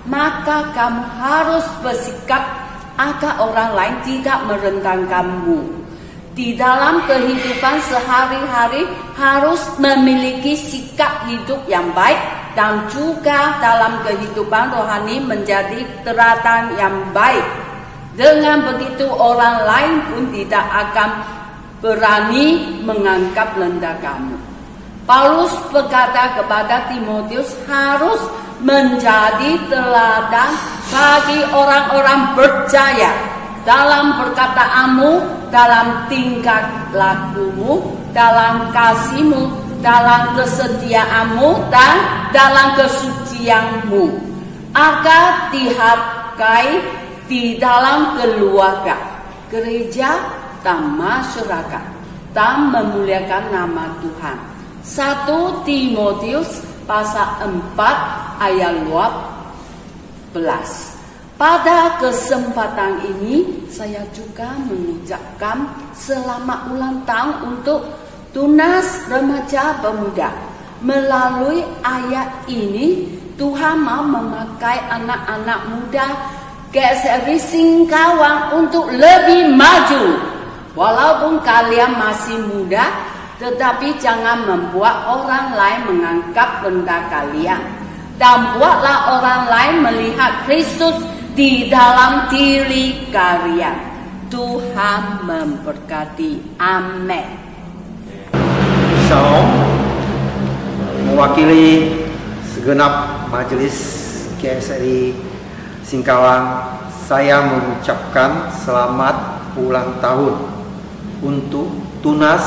maka 0.07 0.71
kamu 0.71 1.03
harus 1.19 1.67
bersikap 1.83 2.41
agar 2.97 3.37
orang 3.37 3.71
lain 3.77 3.95
tidak 4.07 4.39
merendahkan 4.49 5.05
kamu. 5.05 5.86
Di 6.37 6.53
dalam 6.53 7.01
kehidupan 7.09 7.81
sehari-hari 7.81 8.85
harus 9.17 9.57
memiliki 9.81 10.53
sikap 10.53 11.25
hidup 11.25 11.65
yang 11.65 11.89
baik 11.97 12.21
dan 12.53 12.85
juga 12.93 13.57
dalam 13.57 14.05
kehidupan 14.05 14.69
rohani 14.69 15.17
menjadi 15.17 15.81
teladan 16.05 16.77
yang 16.77 16.93
baik. 17.09 17.41
Dengan 18.13 18.69
begitu 18.69 19.09
orang 19.09 19.65
lain 19.65 19.93
pun 20.13 20.23
tidak 20.29 20.61
akan 20.61 21.09
berani 21.81 22.77
menganggap 22.85 23.57
rendah 23.57 23.97
kamu. 23.97 24.37
Paulus 25.09 25.57
berkata 25.73 26.37
kepada 26.37 26.85
Timotius 26.93 27.49
harus 27.65 28.21
menjadi 28.61 29.57
teladan 29.73 30.53
bagi 30.93 31.41
orang-orang 31.49 32.37
percaya 32.37 33.36
dalam 33.67 34.15
perkataanmu, 34.15 35.11
dalam 35.51 36.07
tingkah 36.07 36.87
lakumu, 36.95 37.99
dalam 38.15 38.71
kasihmu, 38.71 39.51
dalam 39.83 40.39
kesetiaanmu, 40.39 41.67
dan 41.67 41.95
dalam 42.31 42.79
kesucianmu, 42.79 44.23
agar 44.71 45.51
dihargai 45.51 46.79
di 47.27 47.59
dalam 47.59 48.15
keluarga, 48.15 48.95
gereja, 49.51 50.15
dan 50.63 50.95
masyarakat, 50.95 51.83
dan 52.31 52.71
memuliakan 52.71 53.51
nama 53.51 53.91
Tuhan. 53.99 54.39
1 54.79 55.67
Timotius 55.67 56.63
pasal 56.87 57.43
4 57.75 58.39
ayat 58.39 58.87
12. 58.87 60.96
Pada 61.37 62.01
kesempatan 62.01 63.05
ini 63.05 63.45
saya 63.69 64.01
juga 64.09 64.57
mengucapkan 64.57 65.69
selamat 65.93 66.73
ulang 66.73 67.05
tahun 67.05 67.53
untuk 67.53 67.93
tunas 68.33 69.05
remaja 69.05 69.77
pemuda. 69.77 70.33
Melalui 70.81 71.61
ayat 71.85 72.41
ini 72.49 73.05
Tuhan 73.37 73.85
mau 73.85 74.01
memakai 74.01 74.81
anak-anak 74.89 75.61
muda 75.69 76.07
GSRI 76.73 77.37
Singkawang 77.37 78.57
untuk 78.57 78.89
lebih 78.89 79.53
maju. 79.53 80.17
Walaupun 80.73 81.45
kalian 81.45 82.01
masih 82.01 82.41
muda, 82.49 82.89
tetapi 83.37 83.93
jangan 84.01 84.41
membuat 84.41 85.05
orang 85.05 85.53
lain 85.53 85.81
menganggap 85.85 86.65
rendah 86.65 87.01
kalian. 87.13 87.61
Dan 88.17 88.57
buatlah 88.57 89.21
orang 89.21 89.41
lain 89.45 89.75
melihat 89.85 90.41
Kristus 90.49 90.97
di 91.37 91.69
dalam 91.69 92.33
diri 92.33 93.13
kalian. 93.13 93.77
Tuhan 94.27 95.23
memberkati. 95.23 96.57
Amin. 96.57 97.37
Shalom 99.07 99.47
Mewakili 101.07 101.95
segenap 102.43 103.23
majelis 103.31 103.77
GSRI 104.35 105.15
Singkawang 105.79 106.75
Saya 107.07 107.39
mengucapkan 107.39 108.51
selamat 108.51 109.15
ulang 109.55 109.95
tahun 110.03 110.35
Untuk 111.23 111.71
tunas 112.03 112.43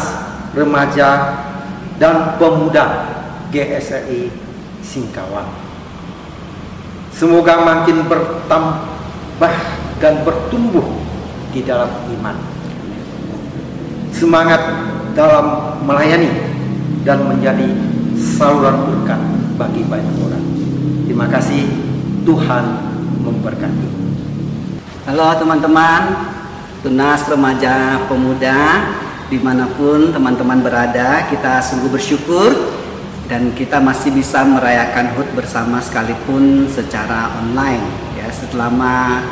remaja 0.53 1.41
dan 1.97 2.37
pemuda 2.37 3.09
GSRI 3.49 4.29
Singkawang 4.85 5.60
Semoga 7.21 7.61
makin 7.61 8.09
bertambah 8.09 9.55
dan 10.01 10.25
bertumbuh 10.25 10.89
di 11.53 11.61
dalam 11.61 11.93
iman 12.17 12.33
Semangat 14.09 14.57
dalam 15.13 15.77
melayani 15.85 16.33
dan 17.05 17.21
menjadi 17.29 17.77
saluran 18.17 18.89
berkat 18.89 19.21
bagi 19.61 19.85
banyak 19.85 20.17
orang. 20.17 20.45
Terima 21.05 21.29
kasih, 21.29 21.69
Tuhan 22.25 22.65
memberkati. 23.21 23.89
Halo 25.05 25.29
teman-teman, 25.37 26.03
tunas 26.81 27.21
remaja 27.29 28.01
pemuda 28.09 28.61
di 29.29 29.37
mana 29.37 29.69
pun 29.77 30.09
teman-teman 30.09 30.65
berada, 30.65 31.29
kita 31.29 31.61
sungguh 31.61 31.93
bersyukur 31.93 32.70
dan 33.31 33.55
kita 33.55 33.79
masih 33.79 34.11
bisa 34.11 34.43
merayakan 34.43 35.15
HUT 35.15 35.31
bersama 35.39 35.79
sekalipun 35.79 36.67
secara 36.67 37.31
online. 37.39 37.87
Ya, 38.19 38.27
selama 38.35 39.23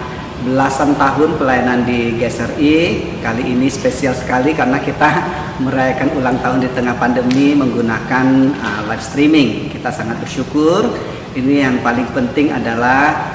belasan 0.47 0.95
tahun 0.95 1.35
pelayanan 1.35 1.83
di 1.83 2.15
GSRI 2.15 2.77
kali 3.19 3.43
ini 3.43 3.67
spesial 3.67 4.15
sekali 4.15 4.55
karena 4.55 4.79
kita 4.79 5.11
merayakan 5.67 6.15
ulang 6.15 6.39
tahun 6.39 6.63
di 6.63 6.71
tengah 6.71 6.95
pandemi 6.95 7.59
menggunakan 7.59 8.55
uh, 8.63 8.81
live 8.87 9.03
streaming. 9.03 9.67
Kita 9.67 9.91
sangat 9.91 10.23
bersyukur. 10.23 10.95
Ini 11.35 11.67
yang 11.67 11.83
paling 11.83 12.07
penting 12.15 12.55
adalah 12.55 13.35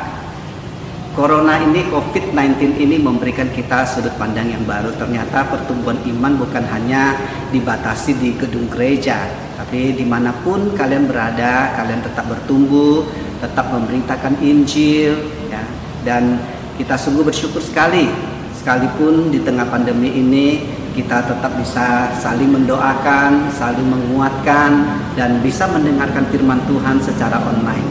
Corona 1.14 1.62
ini 1.62 1.86
COVID-19 1.94 2.82
ini 2.82 2.98
memberikan 2.98 3.46
kita 3.54 3.86
sudut 3.86 4.16
pandang 4.18 4.50
yang 4.50 4.66
baru. 4.66 4.96
Ternyata 4.98 5.46
pertumbuhan 5.46 6.02
iman 6.10 6.40
bukan 6.42 6.66
hanya 6.72 7.14
dibatasi 7.54 8.18
di 8.18 8.34
gedung 8.34 8.66
gereja 8.66 9.30
tapi 9.64 9.96
di 9.96 10.04
mana 10.04 10.36
pun 10.44 10.76
kalian 10.76 11.08
berada 11.08 11.72
kalian 11.80 12.04
tetap 12.04 12.28
bertumbuh 12.28 13.08
tetap 13.40 13.72
memberitakan 13.72 14.36
Injil 14.44 15.16
ya 15.48 15.64
dan 16.04 16.36
kita 16.76 17.00
sungguh 17.00 17.24
bersyukur 17.24 17.64
sekali 17.64 18.12
sekalipun 18.60 19.32
di 19.32 19.40
tengah 19.40 19.64
pandemi 19.72 20.20
ini 20.20 20.48
kita 20.94 21.26
tetap 21.26 21.58
bisa 21.58 22.14
saling 22.22 22.54
mendoakan, 22.54 23.50
saling 23.50 23.88
menguatkan 23.90 25.02
dan 25.18 25.42
bisa 25.42 25.66
mendengarkan 25.66 26.22
firman 26.30 26.62
Tuhan 26.70 27.02
secara 27.02 27.42
online. 27.42 27.88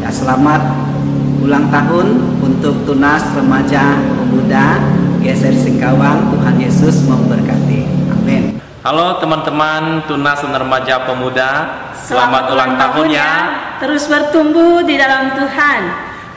Ya, 0.00 0.08
selamat 0.08 0.64
ulang 1.44 1.68
tahun 1.68 2.40
untuk 2.40 2.88
Tunas 2.88 3.20
Remaja 3.36 4.00
Pemuda 4.16 4.80
GSR 5.20 5.60
Singkawang. 5.60 6.32
Tuhan 6.32 6.56
Yesus 6.56 7.04
memberkati. 7.04 7.97
Halo 8.88 9.20
teman-teman 9.20 10.00
Tunas 10.08 10.40
dan 10.40 10.64
Remaja 10.64 11.04
Pemuda, 11.04 11.76
selamat, 11.92 12.56
ulang 12.56 12.72
tahun 12.80 13.12
ya. 13.12 13.30
Terus 13.84 14.08
bertumbuh 14.08 14.80
di 14.80 14.96
dalam 14.96 15.36
Tuhan. 15.36 15.80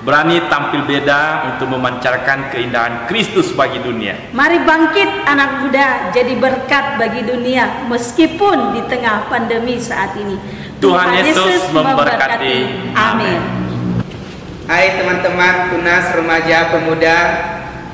Berani 0.04 0.44
tampil 0.52 0.84
beda 0.84 1.48
untuk 1.48 1.72
memancarkan 1.72 2.52
keindahan 2.52 3.08
Kristus 3.08 3.56
bagi 3.56 3.80
dunia. 3.80 4.36
Mari 4.36 4.68
bangkit 4.68 5.32
anak 5.32 5.64
muda 5.64 6.12
jadi 6.12 6.36
berkat 6.36 7.00
bagi 7.00 7.24
dunia 7.24 7.88
meskipun 7.88 8.76
di 8.76 8.84
tengah 8.84 9.32
pandemi 9.32 9.80
saat 9.80 10.12
ini. 10.20 10.36
Tuhan 10.84 11.24
Yesus 11.24 11.72
memberkati. 11.72 12.56
Amin. 12.92 13.40
Hai 14.68 15.00
teman-teman 15.00 15.72
Tunas 15.72 16.04
Remaja 16.20 16.68
Pemuda, 16.68 17.18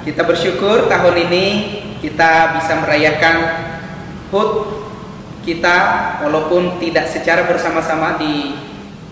kita 0.01 0.25
bersyukur 0.25 0.89
tahun 0.89 1.29
ini 1.29 1.45
kita 2.01 2.57
bisa 2.57 2.73
merayakan 2.81 3.66
HUT 4.27 4.51
kita 5.47 5.75
walaupun 6.27 6.75
tidak 6.83 7.07
secara 7.07 7.47
bersama-sama 7.47 8.19
di 8.19 8.51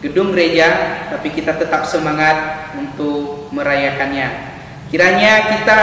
gedung 0.03 0.36
gereja, 0.36 0.68
tapi 1.07 1.32
kita 1.32 1.55
tetap 1.55 1.88
semangat 1.88 2.70
untuk 2.76 3.47
merayakannya. 3.55 4.53
Kiranya 4.91 5.55
kita 5.55 5.80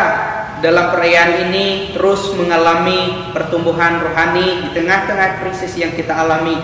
dalam 0.63 0.95
perayaan 0.95 1.51
ini 1.51 1.91
terus 1.97 2.31
mengalami 2.39 3.33
pertumbuhan 3.35 3.99
rohani 3.99 4.63
di 4.63 4.69
tengah-tengah 4.77 5.43
krisis 5.43 5.75
yang 5.81 5.97
kita 5.97 6.13
alami. 6.13 6.61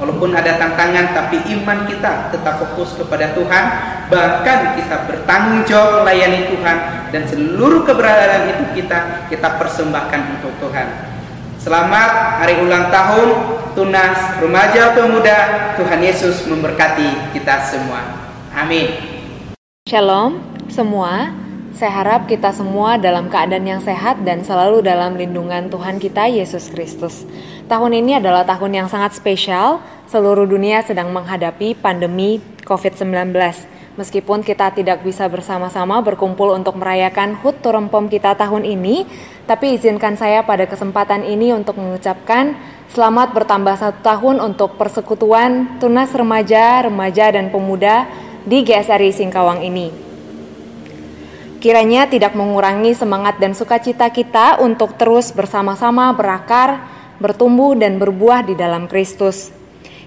Walaupun 0.00 0.34
ada 0.34 0.58
tantangan, 0.58 1.14
tapi 1.14 1.38
iman 1.58 1.86
kita 1.86 2.34
tetap 2.34 2.58
fokus 2.58 2.96
kepada 2.98 3.38
Tuhan. 3.38 3.64
Bahkan 4.10 4.58
kita 4.74 4.96
bertanggung 5.06 5.62
jawab 5.62 6.02
melayani 6.02 6.50
Tuhan 6.50 6.76
dan 7.14 7.22
seluruh 7.28 7.86
keberadaan 7.86 8.50
hidup 8.50 8.70
kita 8.74 8.98
kita 9.30 9.48
persembahkan 9.62 10.40
untuk 10.40 10.50
Tuhan. 10.58 11.11
Selamat 11.62 12.42
hari 12.42 12.58
ulang 12.58 12.90
tahun 12.90 13.38
Tunas 13.78 14.42
Remaja 14.42 14.98
Pemuda. 14.98 15.70
Tuhan 15.78 16.02
Yesus 16.02 16.42
memberkati 16.50 17.30
kita 17.30 17.62
semua. 17.62 18.02
Amin. 18.50 18.90
Shalom 19.86 20.42
semua. 20.66 21.30
Saya 21.70 22.02
harap 22.02 22.26
kita 22.26 22.50
semua 22.50 22.98
dalam 22.98 23.30
keadaan 23.30 23.62
yang 23.62 23.78
sehat 23.78 24.26
dan 24.26 24.42
selalu 24.42 24.82
dalam 24.82 25.14
lindungan 25.14 25.70
Tuhan 25.70 26.02
kita 26.02 26.26
Yesus 26.26 26.66
Kristus. 26.66 27.22
Tahun 27.70 27.92
ini 27.94 28.18
adalah 28.18 28.42
tahun 28.42 28.82
yang 28.82 28.88
sangat 28.90 29.14
spesial. 29.14 29.78
Seluruh 30.10 30.50
dunia 30.50 30.82
sedang 30.82 31.14
menghadapi 31.14 31.78
pandemi 31.78 32.42
COVID-19. 32.66 33.38
Meskipun 33.92 34.40
kita 34.40 34.72
tidak 34.72 35.04
bisa 35.04 35.28
bersama-sama 35.28 36.00
berkumpul 36.00 36.56
untuk 36.56 36.80
merayakan 36.80 37.36
HUT 37.36 37.60
Turempom 37.60 38.08
kita 38.08 38.32
tahun 38.32 38.64
ini, 38.64 39.04
tapi 39.44 39.76
izinkan 39.76 40.16
saya 40.16 40.40
pada 40.48 40.64
kesempatan 40.64 41.28
ini 41.28 41.52
untuk 41.52 41.76
mengucapkan 41.76 42.56
selamat 42.88 43.36
bertambah 43.36 43.76
satu 43.76 44.00
tahun 44.00 44.40
untuk 44.40 44.80
persekutuan 44.80 45.76
tunas 45.76 46.08
remaja, 46.16 46.88
remaja 46.88 47.36
dan 47.36 47.52
pemuda 47.52 48.08
di 48.48 48.64
GSRI 48.64 49.12
Singkawang 49.12 49.60
ini. 49.60 49.92
Kiranya 51.60 52.08
tidak 52.08 52.32
mengurangi 52.32 52.96
semangat 52.96 53.36
dan 53.44 53.52
sukacita 53.52 54.08
kita 54.08 54.56
untuk 54.64 54.96
terus 54.96 55.36
bersama-sama 55.36 56.16
berakar, 56.16 56.80
bertumbuh 57.20 57.76
dan 57.76 58.00
berbuah 58.00 58.48
di 58.48 58.56
dalam 58.56 58.88
Kristus. 58.88 59.52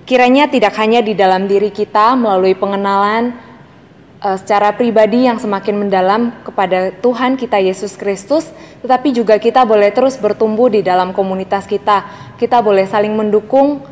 Kiranya 0.10 0.50
tidak 0.50 0.74
hanya 0.82 1.06
di 1.06 1.14
dalam 1.14 1.46
diri 1.46 1.70
kita 1.70 2.18
melalui 2.18 2.58
pengenalan 2.58 3.45
uh, 4.22 4.38
secara 4.40 4.76
pribadi 4.76 5.26
yang 5.28 5.40
semakin 5.42 5.88
mendalam 5.88 6.32
kepada 6.46 6.94
Tuhan 7.00 7.36
kita 7.36 7.60
Yesus 7.60 7.98
Kristus, 7.98 8.48
tetapi 8.86 9.12
juga 9.16 9.40
kita 9.42 9.66
boleh 9.66 9.92
terus 9.92 10.16
bertumbuh 10.20 10.70
di 10.72 10.86
dalam 10.86 11.12
komunitas 11.12 11.66
kita. 11.66 12.06
Kita 12.36 12.62
boleh 12.62 12.86
saling 12.86 13.16
mendukung 13.16 13.84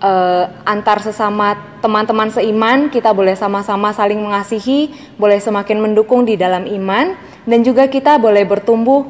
uh, 0.00 0.44
antar 0.66 1.04
sesama 1.04 1.56
teman-teman 1.80 2.28
seiman, 2.28 2.92
kita 2.92 3.12
boleh 3.12 3.36
sama-sama 3.36 3.92
saling 3.92 4.20
mengasihi, 4.20 4.92
boleh 5.16 5.40
semakin 5.40 5.80
mendukung 5.80 6.28
di 6.28 6.36
dalam 6.36 6.68
iman, 6.68 7.16
dan 7.48 7.60
juga 7.64 7.88
kita 7.88 8.20
boleh 8.20 8.44
bertumbuh 8.44 9.08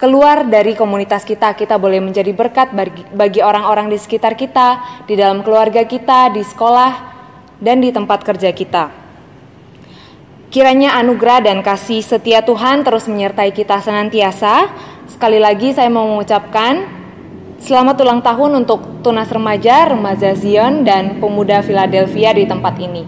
keluar 0.00 0.48
dari 0.48 0.72
komunitas 0.74 1.22
kita. 1.28 1.54
Kita 1.54 1.76
boleh 1.76 2.00
menjadi 2.00 2.32
berkat 2.32 2.72
bagi, 2.72 3.04
bagi 3.12 3.40
orang-orang 3.44 3.92
di 3.92 3.98
sekitar 4.00 4.34
kita, 4.34 5.02
di 5.04 5.14
dalam 5.14 5.44
keluarga 5.44 5.84
kita, 5.84 6.32
di 6.32 6.42
sekolah, 6.42 6.92
dan 7.60 7.84
di 7.84 7.92
tempat 7.92 8.24
kerja 8.24 8.50
kita. 8.50 8.99
Kiranya 10.50 10.98
anugerah 10.98 11.46
dan 11.46 11.62
kasih 11.62 12.02
setia 12.02 12.42
Tuhan 12.42 12.82
terus 12.82 13.06
menyertai 13.06 13.54
kita 13.54 13.78
senantiasa. 13.78 14.66
Sekali 15.06 15.38
lagi 15.38 15.70
saya 15.70 15.86
mau 15.86 16.10
mengucapkan 16.10 16.90
selamat 17.62 18.02
ulang 18.02 18.18
tahun 18.18 18.66
untuk 18.66 18.98
tunas 18.98 19.30
remaja, 19.30 19.94
remaja 19.94 20.34
Zion, 20.34 20.82
dan 20.82 21.22
pemuda 21.22 21.62
Philadelphia 21.62 22.34
di 22.34 22.50
tempat 22.50 22.74
ini. 22.82 23.06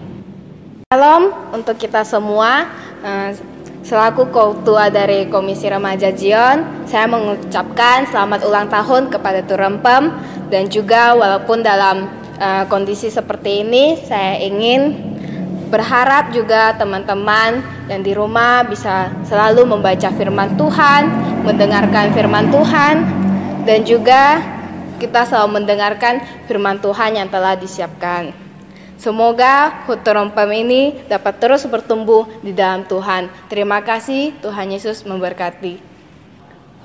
Salam 0.87 1.35
untuk 1.51 1.75
kita 1.75 2.07
semua. 2.07 2.63
Eh, 3.03 3.35
selaku 3.83 4.31
ketua 4.31 4.87
dari 4.87 5.27
Komisi 5.27 5.67
Remaja 5.67 6.15
Zion, 6.15 6.87
saya 6.87 7.11
mengucapkan 7.11 8.07
selamat 8.07 8.47
ulang 8.47 8.71
tahun 8.71 9.11
kepada 9.11 9.43
Turempem 9.43 10.15
dan 10.47 10.71
juga 10.71 11.11
walaupun 11.11 11.59
dalam 11.59 12.07
uh, 12.39 12.63
kondisi 12.71 13.11
seperti 13.11 13.67
ini, 13.67 13.99
saya 13.99 14.39
ingin 14.39 15.11
Berharap 15.73 16.29
juga 16.29 16.77
teman-teman 16.77 17.65
yang 17.89 18.05
di 18.05 18.13
rumah 18.13 18.61
bisa 18.61 19.09
selalu 19.25 19.65
membaca 19.65 20.05
firman 20.13 20.53
Tuhan, 20.53 21.09
mendengarkan 21.41 22.13
firman 22.13 22.53
Tuhan, 22.53 23.01
dan 23.65 23.81
juga 23.81 24.37
kita 25.01 25.25
selalu 25.25 25.57
mendengarkan 25.57 26.21
firman 26.45 26.77
Tuhan 26.77 27.17
yang 27.17 27.25
telah 27.25 27.57
disiapkan. 27.57 28.37
Semoga 29.01 29.81
HUT 29.89 30.05
Turompem 30.05 30.45
ini 30.61 30.93
dapat 31.09 31.41
terus 31.41 31.65
bertumbuh 31.65 32.29
di 32.45 32.53
dalam 32.53 32.85
Tuhan. 32.85 33.33
Terima 33.49 33.81
kasih, 33.81 34.29
Tuhan 34.45 34.69
Yesus 34.69 35.01
memberkati. 35.01 35.81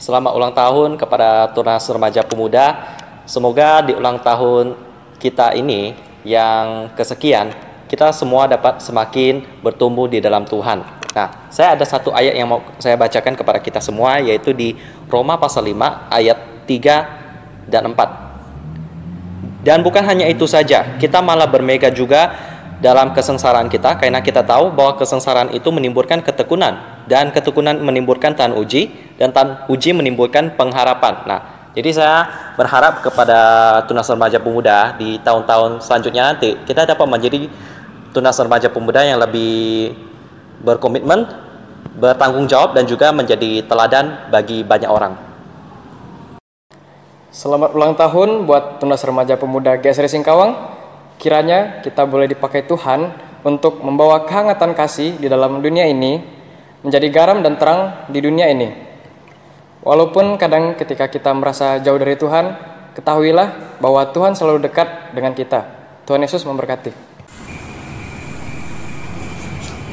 Selamat 0.01 0.33
ulang 0.33 0.57
tahun 0.57 0.97
kepada 0.97 1.53
Tunas 1.53 1.85
Remaja 1.93 2.25
Pemuda. 2.25 2.97
Semoga 3.29 3.85
di 3.85 3.93
ulang 3.93 4.17
tahun 4.17 4.81
kita 5.21 5.53
ini 5.61 5.93
yang 6.25 6.89
kesekian, 6.97 7.68
kita 7.89 8.13
semua 8.13 8.45
dapat 8.45 8.85
semakin 8.85 9.43
bertumbuh 9.65 10.07
di 10.07 10.21
dalam 10.21 10.45
Tuhan. 10.45 10.85
Nah, 11.17 11.29
saya 11.49 11.75
ada 11.75 11.83
satu 11.89 12.13
ayat 12.13 12.37
yang 12.37 12.47
mau 12.47 12.61
saya 12.79 12.95
bacakan 12.95 13.35
kepada 13.35 13.59
kita 13.59 13.81
semua, 13.81 14.21
yaitu 14.21 14.53
di 14.53 14.77
Roma 15.09 15.41
pasal 15.41 15.65
5 15.67 16.13
ayat 16.13 16.39
3 16.69 17.67
dan 17.67 17.91
4. 17.91 19.65
Dan 19.65 19.83
bukan 19.83 20.05
hanya 20.07 20.29
itu 20.31 20.47
saja, 20.47 21.01
kita 21.01 21.19
malah 21.19 21.49
bermega 21.51 21.91
juga 21.91 22.37
dalam 22.79 23.11
kesengsaraan 23.11 23.67
kita 23.67 23.99
karena 23.99 24.23
kita 24.23 24.47
tahu 24.47 24.71
bahwa 24.71 24.95
kesengsaraan 24.95 25.51
itu 25.51 25.67
menimbulkan 25.75 26.23
ketekunan 26.23 27.03
dan 27.11 27.35
ketekunan 27.35 27.75
menimbulkan 27.83 28.39
tahan 28.39 28.55
uji 28.55 28.87
dan 29.19 29.35
tahan 29.35 29.67
uji 29.67 29.91
menimbulkan 29.91 30.55
pengharapan. 30.55 31.27
Nah, 31.27 31.41
jadi 31.75 31.91
saya 31.91 32.17
berharap 32.55 33.03
kepada 33.03 33.39
tunas 33.91 34.07
remaja 34.07 34.39
pemuda 34.39 34.95
di 34.95 35.19
tahun-tahun 35.27 35.83
selanjutnya 35.83 36.23
nanti 36.35 36.55
kita 36.63 36.87
dapat 36.87 37.07
menjadi 37.11 37.51
tunas 38.13 38.37
remaja 38.41 38.69
pemuda 38.73 39.05
yang 39.05 39.21
lebih 39.21 39.93
berkomitmen, 40.65 41.29
bertanggung 41.99 42.49
jawab 42.49 42.75
dan 42.75 42.89
juga 42.89 43.13
menjadi 43.13 43.63
teladan 43.67 44.31
bagi 44.33 44.65
banyak 44.65 44.91
orang. 44.91 45.15
Selamat 47.29 47.71
ulang 47.77 47.95
tahun 47.95 48.49
buat 48.49 48.83
Tunas 48.83 49.05
Remaja 49.05 49.39
Pemuda 49.39 49.79
GSR 49.79 50.11
Singkawang. 50.11 50.75
Kiranya 51.23 51.85
kita 51.87 52.03
boleh 52.09 52.27
dipakai 52.27 52.67
Tuhan 52.67 53.15
untuk 53.47 53.79
membawa 53.85 54.27
kehangatan 54.27 54.75
kasih 54.75 55.21
di 55.21 55.31
dalam 55.31 55.63
dunia 55.63 55.87
ini, 55.87 56.19
menjadi 56.83 57.07
garam 57.13 57.39
dan 57.45 57.55
terang 57.55 58.11
di 58.11 58.19
dunia 58.19 58.51
ini. 58.51 58.75
Walaupun 59.87 60.35
kadang 60.35 60.75
ketika 60.75 61.07
kita 61.07 61.31
merasa 61.31 61.79
jauh 61.79 62.01
dari 62.01 62.19
Tuhan, 62.19 62.59
ketahuilah 62.99 63.79
bahwa 63.79 64.03
Tuhan 64.11 64.35
selalu 64.35 64.67
dekat 64.67 65.15
dengan 65.15 65.31
kita. 65.31 65.63
Tuhan 66.09 66.25
Yesus 66.25 66.43
memberkati. 66.43 66.91
Ku 66.91 66.99
mau 66.99 66.99
hidup 66.99 66.99
lebih 66.99 66.99
berarti 66.99 66.99
bagimu 66.99 66.99
Takkan 66.99 66.99
ku 66.99 67.07
sia-siakan 68.99 68.99
masa 68.99 69.47
mudaku 69.47 69.87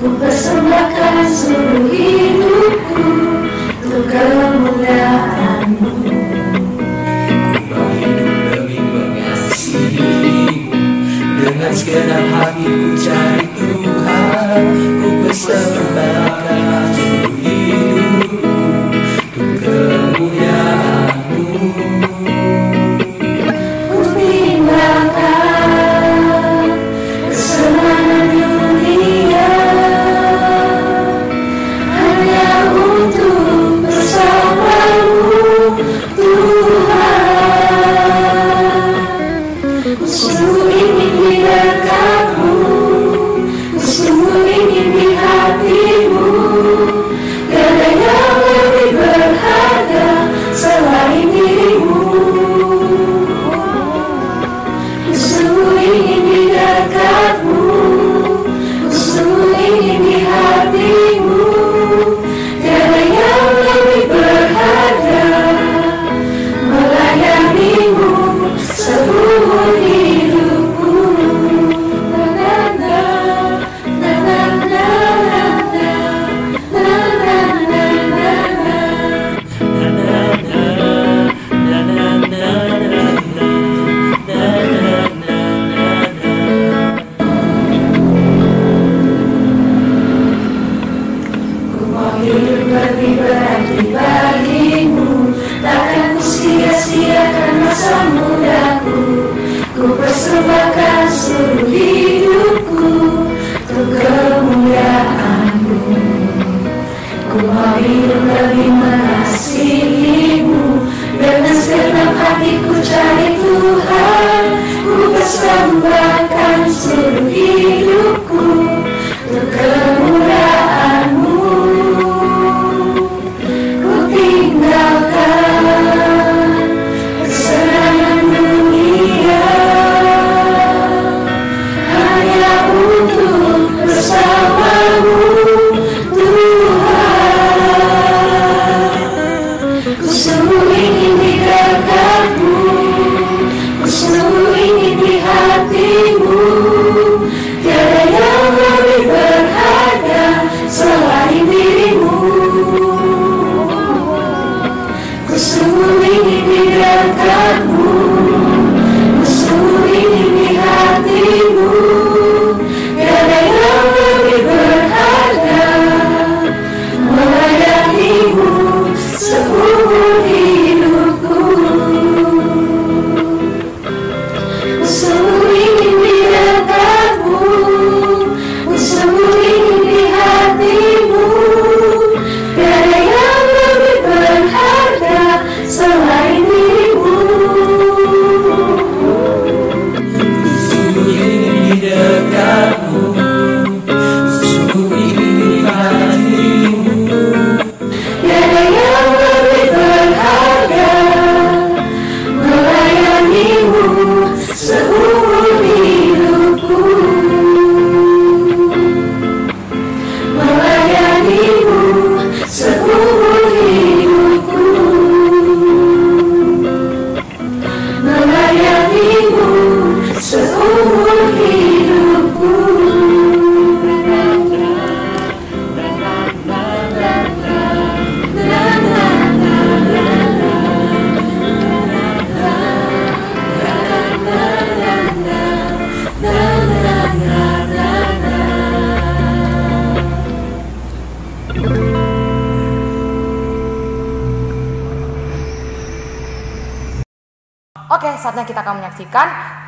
Ku 0.00 0.08
persembahkan 0.16 0.99
seluruh 1.50 1.90
hidupku 1.90 2.19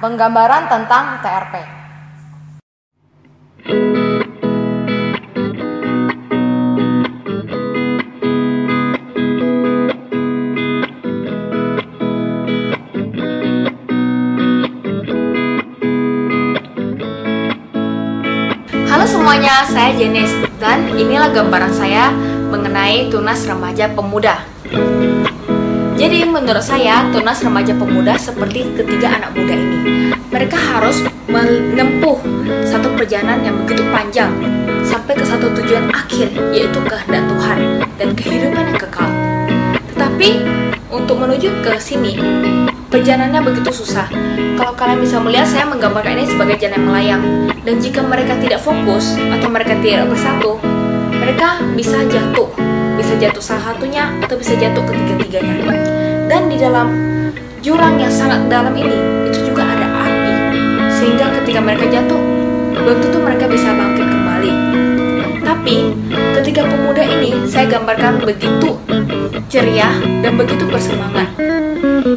penggambaran 0.02 0.66
tentang 0.66 1.22
TRP. 1.22 1.54
Halo 18.90 19.06
semuanya, 19.06 19.62
saya 19.70 19.94
Jenis 19.94 20.34
dan 20.58 20.90
inilah 20.98 21.30
gambaran 21.30 21.70
saya 21.70 22.10
mengenai 22.50 23.06
Tunas 23.06 23.46
Remaja 23.46 23.86
Pemuda. 23.94 24.51
Jadi 26.02 26.26
menurut 26.26 26.66
saya 26.66 27.06
Tunas 27.14 27.38
Remaja 27.46 27.78
Pemuda 27.78 28.18
seperti 28.18 28.74
ketiga 28.74 29.22
anak 29.22 29.38
muda 29.38 29.54
ini. 29.54 30.10
Mereka 30.34 30.58
harus 30.58 30.98
menempuh 31.30 32.18
satu 32.66 32.90
perjalanan 32.98 33.38
yang 33.46 33.54
begitu 33.62 33.86
panjang 33.94 34.34
sampai 34.82 35.14
ke 35.14 35.22
satu 35.22 35.54
tujuan 35.62 35.94
akhir 35.94 36.34
yaitu 36.50 36.82
kehendak 36.90 37.22
Tuhan 37.30 37.86
dan 38.02 38.08
kehidupan 38.18 38.74
yang 38.74 38.80
kekal. 38.82 39.06
Tetapi 39.94 40.42
untuk 40.90 41.22
menuju 41.22 41.62
ke 41.62 41.78
sini 41.78 42.18
perjalanannya 42.90 43.38
begitu 43.46 43.70
susah. 43.70 44.10
Kalau 44.58 44.74
kalian 44.74 45.06
bisa 45.06 45.22
melihat 45.22 45.46
saya 45.46 45.70
menggambarkan 45.70 46.18
ini 46.18 46.26
sebagai 46.26 46.58
jalan 46.58 46.82
yang 46.82 46.86
melayang 46.90 47.22
dan 47.62 47.78
jika 47.78 48.02
mereka 48.02 48.34
tidak 48.42 48.58
fokus 48.58 49.14
atau 49.38 49.46
mereka 49.46 49.78
tidak 49.78 50.10
bersatu, 50.10 50.58
mereka 51.14 51.62
bisa 51.78 52.02
jatuh, 52.10 52.50
bisa 52.98 53.14
jatuh 53.22 53.38
salah 53.38 53.70
satunya 53.70 54.10
atau 54.18 54.34
bisa 54.34 54.58
jatuh 54.58 54.82
ketiga-tiganya. 54.82 55.91
Dalam 56.62 56.94
jurang 57.58 57.98
yang 57.98 58.14
sangat 58.14 58.46
dalam 58.46 58.70
ini 58.78 58.94
itu 59.26 59.50
juga 59.50 59.66
ada 59.66 60.06
api, 60.06 60.30
sehingga 60.94 61.34
ketika 61.42 61.58
mereka 61.58 61.90
jatuh, 61.90 62.22
belum 62.78 63.02
tentu 63.02 63.18
mereka 63.18 63.50
bisa 63.50 63.74
bangkit 63.74 64.06
kembali. 64.06 64.52
Tapi 65.42 65.76
ketika 66.38 66.62
pemuda 66.62 67.02
ini 67.02 67.50
saya 67.50 67.66
gambarkan 67.66 68.22
begitu 68.22 68.78
ceria 69.50 69.90
dan 70.22 70.38
begitu 70.38 70.62
bersemangat. 70.70 71.34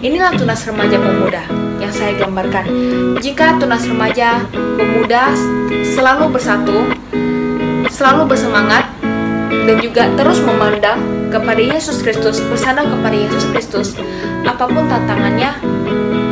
Inilah 0.05 0.37
tunas 0.37 0.61
remaja 0.69 0.97
pemuda 1.01 1.41
yang 1.81 1.89
saya 1.89 2.13
gambarkan. 2.13 2.69
Jika 3.17 3.57
tunas 3.57 3.81
remaja 3.89 4.45
pemuda 4.53 5.33
selalu 5.97 6.29
bersatu, 6.29 6.85
selalu 7.89 8.29
bersemangat, 8.29 8.93
dan 9.65 9.81
juga 9.81 10.05
terus 10.13 10.37
memandang 10.45 11.24
kepada 11.35 11.59
Yesus 11.59 11.99
Kristus, 11.99 12.39
bersandar 12.47 12.87
kepada 12.87 13.11
Yesus 13.11 13.43
Kristus, 13.51 13.87
apa 14.47 14.63
pun 14.71 14.87
tantangannya, 14.87 15.51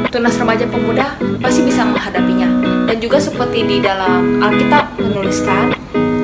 tunas 0.08 0.39
remaja 0.39 0.64
pemuda 0.64 1.20
pasti 1.43 1.68
bisa 1.68 1.84
menghadapinya. 1.84 2.47
Dan 2.88 3.04
juga 3.04 3.20
seperti 3.20 3.68
di 3.68 3.78
dalam 3.84 4.39
Alkitab 4.39 4.95
menuliskan, 5.04 5.76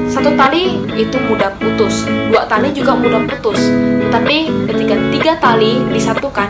satu 0.07 0.31
tali 0.39 0.79
itu 0.95 1.19
mudah 1.27 1.51
putus, 1.59 2.07
dua 2.31 2.47
tali 2.47 2.71
juga 2.71 2.95
mudah 2.95 3.19
putus. 3.27 3.59
Tetapi 4.07 4.37
ketika 4.71 4.95
tiga 5.11 5.31
tali 5.43 5.83
disatukan, 5.91 6.47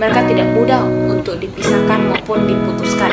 mereka 0.00 0.24
tidak 0.24 0.48
mudah 0.56 0.80
untuk 1.12 1.36
dipisahkan 1.36 2.08
maupun 2.08 2.48
diputuskan. 2.48 3.12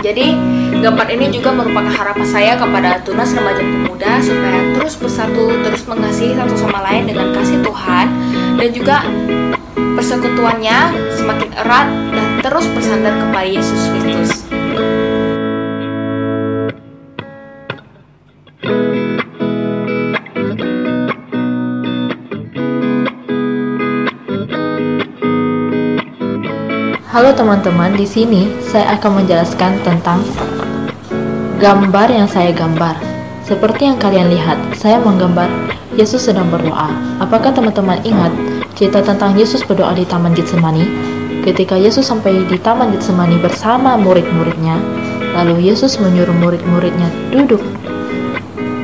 Jadi, 0.00 0.32
gambar 0.78 1.10
ini 1.10 1.26
juga 1.34 1.50
merupakan 1.50 1.90
harapan 1.90 2.26
saya 2.26 2.52
kepada 2.54 3.02
tunas 3.02 3.34
remaja 3.34 3.62
pemuda 3.62 4.12
supaya 4.22 4.60
terus 4.78 4.94
bersatu, 4.94 5.44
terus 5.66 5.82
mengasihi 5.90 6.38
satu 6.38 6.54
sama 6.54 6.78
lain 6.86 7.10
dengan 7.10 7.34
kasih 7.34 7.58
Tuhan 7.66 8.06
dan 8.54 8.68
juga 8.70 8.96
persekutuannya 9.74 10.78
semakin 11.18 11.50
erat 11.58 11.86
dan 12.14 12.26
terus 12.46 12.66
bersandar 12.70 13.14
kepada 13.18 13.48
Yesus 13.50 13.82
Kristus. 13.90 14.32
Halo 27.08 27.34
teman-teman, 27.34 27.98
di 27.98 28.06
sini 28.06 28.46
saya 28.62 28.94
akan 28.94 29.26
menjelaskan 29.26 29.82
tentang 29.82 30.22
gambar 31.58 32.06
yang 32.14 32.30
saya 32.30 32.54
gambar. 32.54 32.94
Seperti 33.42 33.90
yang 33.90 33.98
kalian 33.98 34.30
lihat, 34.30 34.54
saya 34.78 35.02
menggambar 35.02 35.50
Yesus 35.98 36.30
sedang 36.30 36.46
berdoa. 36.54 36.86
Apakah 37.18 37.50
teman-teman 37.50 37.98
ingat 38.06 38.30
cerita 38.78 39.02
tentang 39.02 39.34
Yesus 39.34 39.66
berdoa 39.66 39.90
di 39.90 40.06
Taman 40.06 40.38
Getsemani? 40.38 40.86
Ketika 41.42 41.74
Yesus 41.74 42.06
sampai 42.06 42.46
di 42.46 42.62
Taman 42.62 42.94
Getsemani 42.94 43.42
bersama 43.42 43.98
murid-muridnya, 43.98 44.78
lalu 45.34 45.66
Yesus 45.66 45.98
menyuruh 45.98 46.34
murid-muridnya 46.38 47.10
duduk 47.34 47.62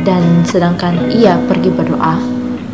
dan 0.03 0.23
sedangkan 0.43 1.15
ia 1.15 1.39
pergi 1.47 1.71
berdoa 1.71 2.19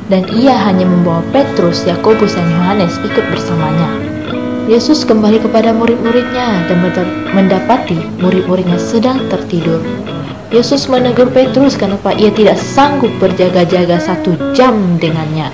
dan 0.08 0.26
ia 0.32 0.56
hanya 0.64 0.88
membawa 0.88 1.22
Petrus, 1.30 1.86
Yakobus, 1.86 2.34
dan 2.34 2.48
Yohanes 2.50 2.98
ikut 3.04 3.24
bersamanya. 3.30 4.09
Yesus 4.70 5.02
kembali 5.02 5.42
kepada 5.42 5.74
murid-muridnya 5.74 6.70
dan 6.70 6.78
mendapati 7.34 7.98
murid-muridnya 8.22 8.78
sedang 8.78 9.18
tertidur. 9.26 9.82
Yesus 10.54 10.86
menegur 10.86 11.26
Petrus 11.34 11.74
kenapa 11.74 12.14
ia 12.14 12.30
tidak 12.30 12.54
sanggup 12.54 13.10
berjaga-jaga 13.18 13.98
satu 13.98 14.30
jam 14.54 14.78
dengannya. 15.02 15.50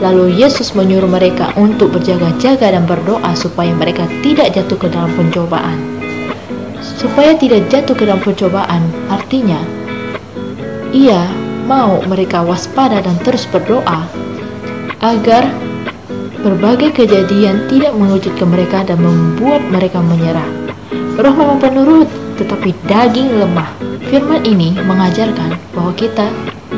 Lalu 0.00 0.40
Yesus 0.40 0.72
menyuruh 0.72 1.04
mereka 1.04 1.52
untuk 1.60 1.92
berjaga-jaga 1.92 2.72
dan 2.72 2.88
berdoa 2.88 3.28
supaya 3.36 3.76
mereka 3.76 4.08
tidak 4.24 4.56
jatuh 4.56 4.80
ke 4.80 4.88
dalam 4.88 5.12
pencobaan. 5.20 5.76
Supaya 6.80 7.36
tidak 7.36 7.68
jatuh 7.68 7.92
ke 7.92 8.08
dalam 8.08 8.24
pencobaan, 8.24 8.88
artinya 9.12 9.60
ia 10.96 11.28
mau 11.68 12.00
mereka 12.08 12.40
waspada 12.40 13.04
dan 13.04 13.20
terus 13.20 13.44
berdoa 13.52 14.08
agar 15.04 15.44
berbagai 16.44 16.92
kejadian 16.92 17.64
tidak 17.72 17.96
ke 18.36 18.44
mereka 18.44 18.84
dan 18.84 19.00
membuat 19.00 19.64
mereka 19.72 20.04
menyerah. 20.04 20.44
Roh 21.16 21.32
memang 21.32 21.56
penurut, 21.56 22.04
tetapi 22.36 22.76
daging 22.84 23.40
lemah. 23.40 23.72
Firman 24.12 24.44
ini 24.44 24.76
mengajarkan 24.76 25.56
bahwa 25.72 25.96
kita 25.96 26.28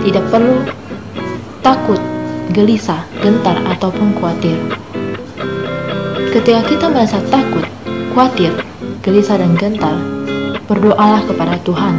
tidak 0.07 0.23
perlu 0.31 0.63
takut, 1.67 1.99
gelisah, 2.55 3.03
gentar, 3.19 3.59
ataupun 3.67 4.15
khawatir. 4.23 4.55
Ketika 6.31 6.63
kita 6.71 6.87
merasa 6.87 7.19
takut, 7.27 7.67
khawatir, 8.15 8.55
gelisah, 9.03 9.43
dan 9.43 9.59
gentar, 9.59 9.99
berdoalah 10.71 11.27
kepada 11.27 11.59
Tuhan. 11.67 11.99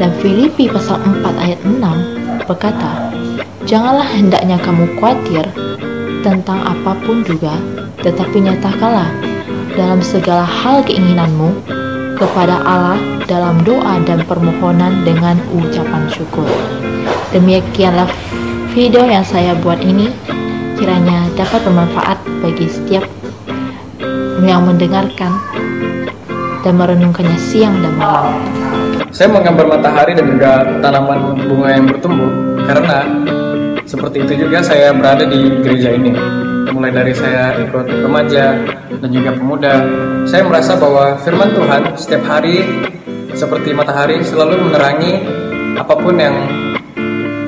Dan 0.00 0.16
Filipi 0.24 0.72
pasal 0.72 0.96
4 1.04 1.44
ayat 1.44 1.60
6 1.60 2.48
berkata, 2.48 3.12
Janganlah 3.68 4.08
hendaknya 4.16 4.56
kamu 4.64 4.88
khawatir 4.96 5.44
tentang 6.24 6.64
apa 6.64 6.96
pun 7.04 7.20
juga, 7.20 7.52
tetapi 8.00 8.40
nyatakanlah 8.40 9.12
dalam 9.76 10.00
segala 10.00 10.48
hal 10.48 10.80
keinginanmu 10.80 11.52
kepada 12.16 12.64
Allah 12.64 12.96
dalam 13.28 13.60
doa 13.60 14.00
dan 14.08 14.24
permohonan 14.24 15.04
dengan 15.04 15.36
ucapan 15.52 16.08
syukur. 16.08 16.48
Demikianlah 17.36 18.08
video 18.72 19.04
yang 19.04 19.26
saya 19.26 19.52
buat 19.60 19.84
ini 19.84 20.08
kiranya 20.80 21.28
dapat 21.36 21.60
bermanfaat 21.62 22.18
bagi 22.40 22.66
setiap 22.72 23.04
yang 24.40 24.64
mendengarkan 24.64 25.32
dan 26.64 26.74
merenungkannya 26.80 27.36
siang 27.36 27.76
dan 27.84 27.92
malam. 28.00 28.40
Saya 29.12 29.30
menggambar 29.30 29.78
matahari 29.78 30.16
dan 30.16 30.26
juga 30.26 30.64
tanaman 30.80 31.44
bunga 31.46 31.68
yang 31.70 31.84
bertumbuh 31.86 32.32
karena 32.66 33.04
seperti 33.94 34.26
itu 34.26 34.34
juga 34.42 34.58
saya 34.58 34.90
berada 34.90 35.22
di 35.22 35.62
gereja 35.62 35.94
ini. 35.94 36.10
Mulai 36.74 36.90
dari 36.90 37.14
saya 37.14 37.54
ikut 37.62 37.86
remaja 37.86 38.58
dan 38.98 39.10
juga 39.14 39.30
pemuda, 39.30 39.78
saya 40.26 40.42
merasa 40.42 40.74
bahwa 40.74 41.14
firman 41.22 41.54
Tuhan 41.54 41.94
setiap 41.94 42.26
hari 42.26 42.66
seperti 43.30 43.70
matahari 43.70 44.18
selalu 44.26 44.58
menerangi 44.66 45.22
apa 45.78 45.94
pun 45.94 46.18
yang 46.18 46.34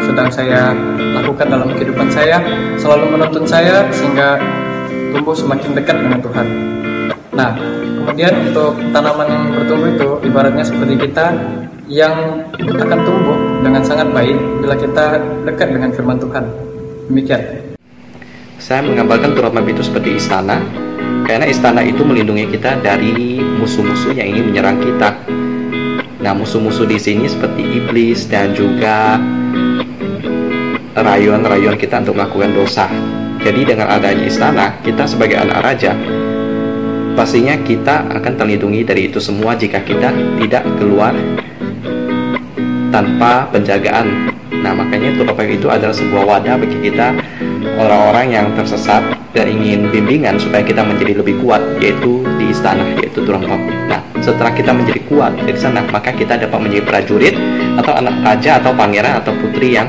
sedang 0.07 0.31
saya 0.31 0.71
lakukan 1.19 1.51
dalam 1.51 1.75
kehidupan 1.75 2.07
saya, 2.15 2.39
selalu 2.79 3.19
menuntun 3.19 3.43
saya 3.43 3.83
sehingga 3.91 4.39
tumbuh 5.11 5.35
semakin 5.35 5.75
dekat 5.75 5.99
dengan 5.99 6.23
Tuhan. 6.23 6.47
Nah, 7.35 7.59
kemudian 8.07 8.55
untuk 8.55 8.79
tanaman 8.95 9.27
yang 9.27 9.45
bertumbuh 9.51 9.91
itu 9.91 10.09
ibaratnya 10.31 10.63
seperti 10.63 10.95
kita 11.11 11.35
yang 11.91 12.15
akan 12.55 13.01
tumbuh 13.03 13.35
dengan 13.67 13.83
sangat 13.83 14.07
baik 14.15 14.39
bila 14.63 14.79
kita 14.79 15.19
dekat 15.43 15.75
dengan 15.75 15.91
firman 15.91 16.15
Tuhan. 16.23 16.45
Demikian. 17.11 17.43
Saya 18.63 18.87
menggambarkan 18.87 19.35
Turap 19.35 19.59
itu 19.67 19.83
seperti 19.83 20.23
istana, 20.23 20.63
karena 21.27 21.51
istana 21.51 21.83
itu 21.83 22.07
melindungi 22.07 22.55
kita 22.55 22.79
dari 22.79 23.43
musuh-musuh 23.43 24.15
yang 24.15 24.31
ingin 24.31 24.55
menyerang 24.55 24.79
kita. 24.79 25.11
Nah, 26.23 26.33
musuh-musuh 26.33 26.87
di 26.87 27.03
sini 27.03 27.27
seperti 27.27 27.63
iblis 27.63 28.31
dan 28.31 28.55
juga 28.55 29.19
rayuan-rayuan 30.95 31.75
kita 31.75 32.07
untuk 32.07 32.23
melakukan 32.23 32.55
dosa. 32.55 32.87
Jadi 33.43 33.77
dengan 33.77 33.91
adanya 33.91 34.25
istana, 34.27 34.79
kita 34.83 35.07
sebagai 35.07 35.39
anak 35.43 35.59
raja 35.63 35.95
pastinya 37.17 37.57
kita 37.65 38.13
akan 38.13 38.33
terlindungi 38.37 38.85
dari 38.85 39.09
itu 39.09 39.17
semua 39.19 39.57
jika 39.57 39.81
kita 39.81 40.13
tidak 40.37 40.63
keluar 40.77 41.17
tanpa 42.93 43.49
penjagaan. 43.51 44.31
Nah, 44.61 44.73
makanya 44.77 45.17
tour 45.17 45.33
open 45.33 45.49
itu 45.49 45.67
adalah 45.73 45.97
sebuah 45.97 46.23
wadah 46.29 46.55
bagi 46.61 46.79
kita 46.85 47.17
orang-orang 47.81 48.37
yang 48.37 48.47
tersesat 48.53 49.03
dan 49.33 49.47
ingin 49.49 49.89
bimbingan 49.93 50.41
supaya 50.41 50.65
kita 50.65 50.81
menjadi 50.81 51.21
lebih 51.21 51.41
kuat, 51.45 51.61
yaitu 51.81 52.25
di 52.41 52.53
istana, 52.53 52.85
yaitu 53.01 53.21
Turangkap. 53.25 53.61
Nah, 53.89 54.01
setelah 54.21 54.53
kita 54.53 54.73
menjadi 54.73 55.01
kuat 55.09 55.37
di 55.37 55.53
sana, 55.57 55.85
maka 55.93 56.13
kita 56.13 56.41
dapat 56.41 56.57
menjadi 56.57 56.85
prajurit 56.89 57.37
atau 57.77 57.93
anak 57.97 58.17
raja 58.25 58.61
atau 58.61 58.73
pangeran 58.73 59.21
atau 59.21 59.33
putri 59.37 59.77
yang 59.77 59.89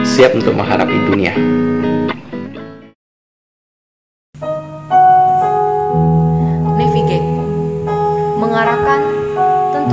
siap 0.00 0.32
untuk 0.32 0.56
menghadapi 0.56 0.96
dunia. 1.08 1.32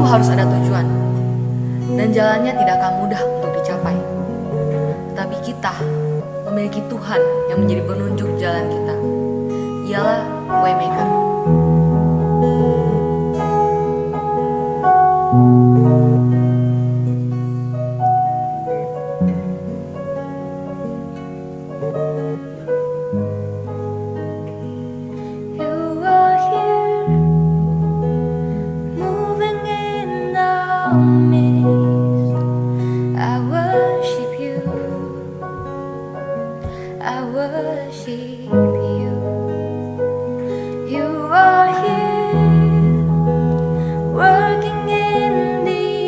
Harus 0.08 0.32
ada 0.32 0.48
tujuan. 0.48 0.88
Dan 1.98 2.08
jalannya 2.16 2.54
tidak 2.56 2.76
akan 2.80 2.94
mudah 3.04 3.22
untuk 3.28 3.52
dicapai. 3.60 3.98
Tapi 5.18 5.36
kita 5.44 5.74
memiliki 6.48 6.80
Tuhan 6.88 7.22
yang 7.52 7.60
menjadi 7.60 7.82
penunjuk 7.84 8.30
jalan 8.40 8.66
kita. 8.72 8.96
Ialah 9.92 10.20
Waymaker. 10.64 11.27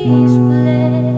Please 0.01 0.37
bless. 0.37 1.08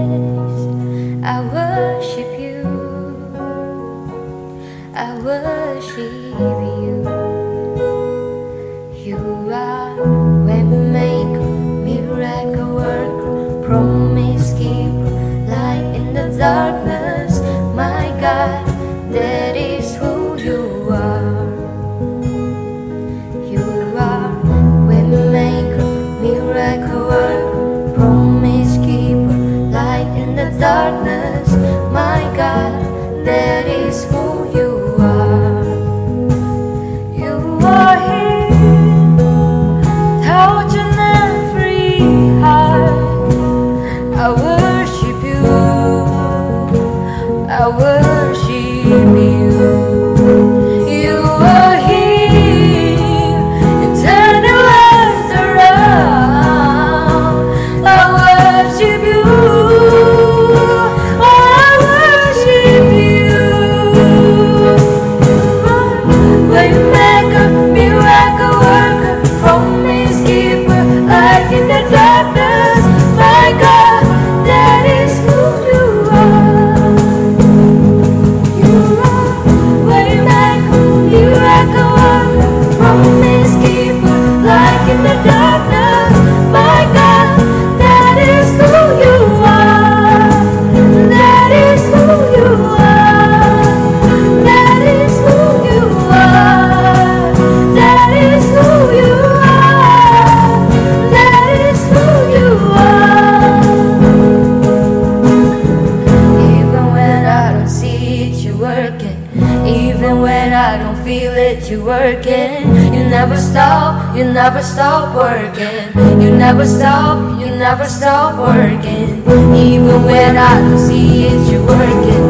You're 111.72 111.86
working. 111.86 112.68
You 112.94 113.04
never 113.08 113.38
stop, 113.38 114.16
you 114.16 114.26
never 114.26 114.62
stop 114.62 115.16
working. 115.16 115.88
You 116.22 116.30
never 116.36 116.66
stop, 116.66 117.40
you 117.40 117.48
never 117.48 117.86
stop 117.86 118.38
working. 118.38 119.24
Even 119.56 120.04
when 120.04 120.36
I 120.36 120.60
don't 120.60 120.78
see 120.78 121.28
it, 121.28 121.52
you're 121.52 121.66
working. 121.66 122.26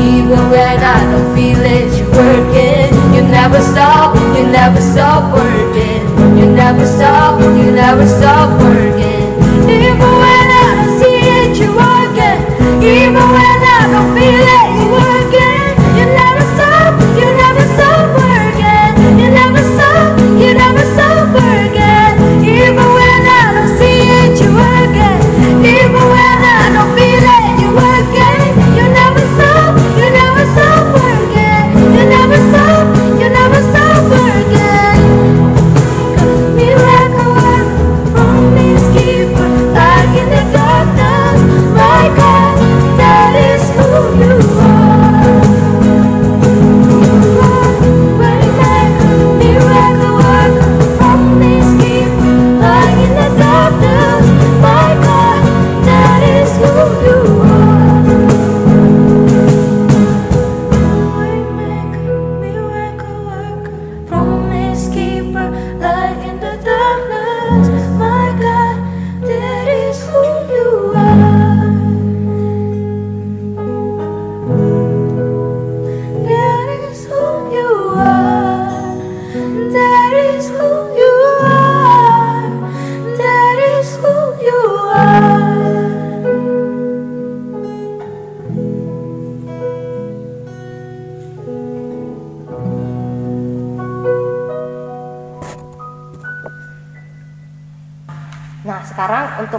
Even 0.00 0.40
when 0.48 0.78
I 0.80 0.98
don't 1.12 1.28
feel 1.36 1.60
it, 1.60 1.92
you're 1.98 2.10
working. 2.10 2.88
You 3.14 3.22
never 3.28 3.60
stop, 3.60 4.16
you 4.34 4.46
never 4.46 4.80
stop 4.80 5.22
working. 5.36 6.02
You 6.38 6.46
never 6.52 6.86
stop, 6.86 7.38
you 7.40 7.70
never 7.72 8.06
stop 8.06 8.48
working. 8.62 9.28
Even 9.68 10.10
when 10.22 10.46
I 10.62 10.68
don't 10.76 10.98
see 10.98 11.20
it, 11.36 11.58
you're 11.60 11.76
working. 11.84 12.40
Even 12.82 13.26
when 13.36 13.60
I 13.76 13.80
don't 13.92 14.10
feel 14.16 14.40
it, 14.56 14.80
you're 14.80 14.92
working. 14.92 15.05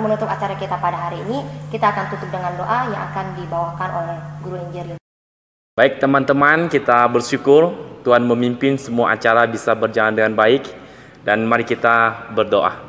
Menutup 0.08 0.32
acara 0.32 0.56
kita 0.56 0.80
pada 0.80 1.12
hari 1.12 1.20
ini, 1.28 1.44
kita 1.68 1.92
akan 1.92 2.08
tutup 2.16 2.32
dengan 2.32 2.56
doa 2.56 2.88
yang 2.88 3.04
akan 3.12 3.26
dibawakan 3.36 3.90
oleh 3.92 4.18
Guru 4.40 4.58
Injil. 4.72 4.96
Baik 5.76 6.00
teman-teman, 6.00 6.72
kita 6.72 7.04
bersyukur 7.12 7.76
Tuhan 8.08 8.24
memimpin 8.24 8.80
semua 8.80 9.12
acara 9.14 9.44
bisa 9.44 9.76
berjalan 9.76 10.16
dengan 10.16 10.34
baik 10.34 10.64
dan 11.28 11.44
mari 11.44 11.68
kita 11.68 12.32
berdoa. 12.32 12.80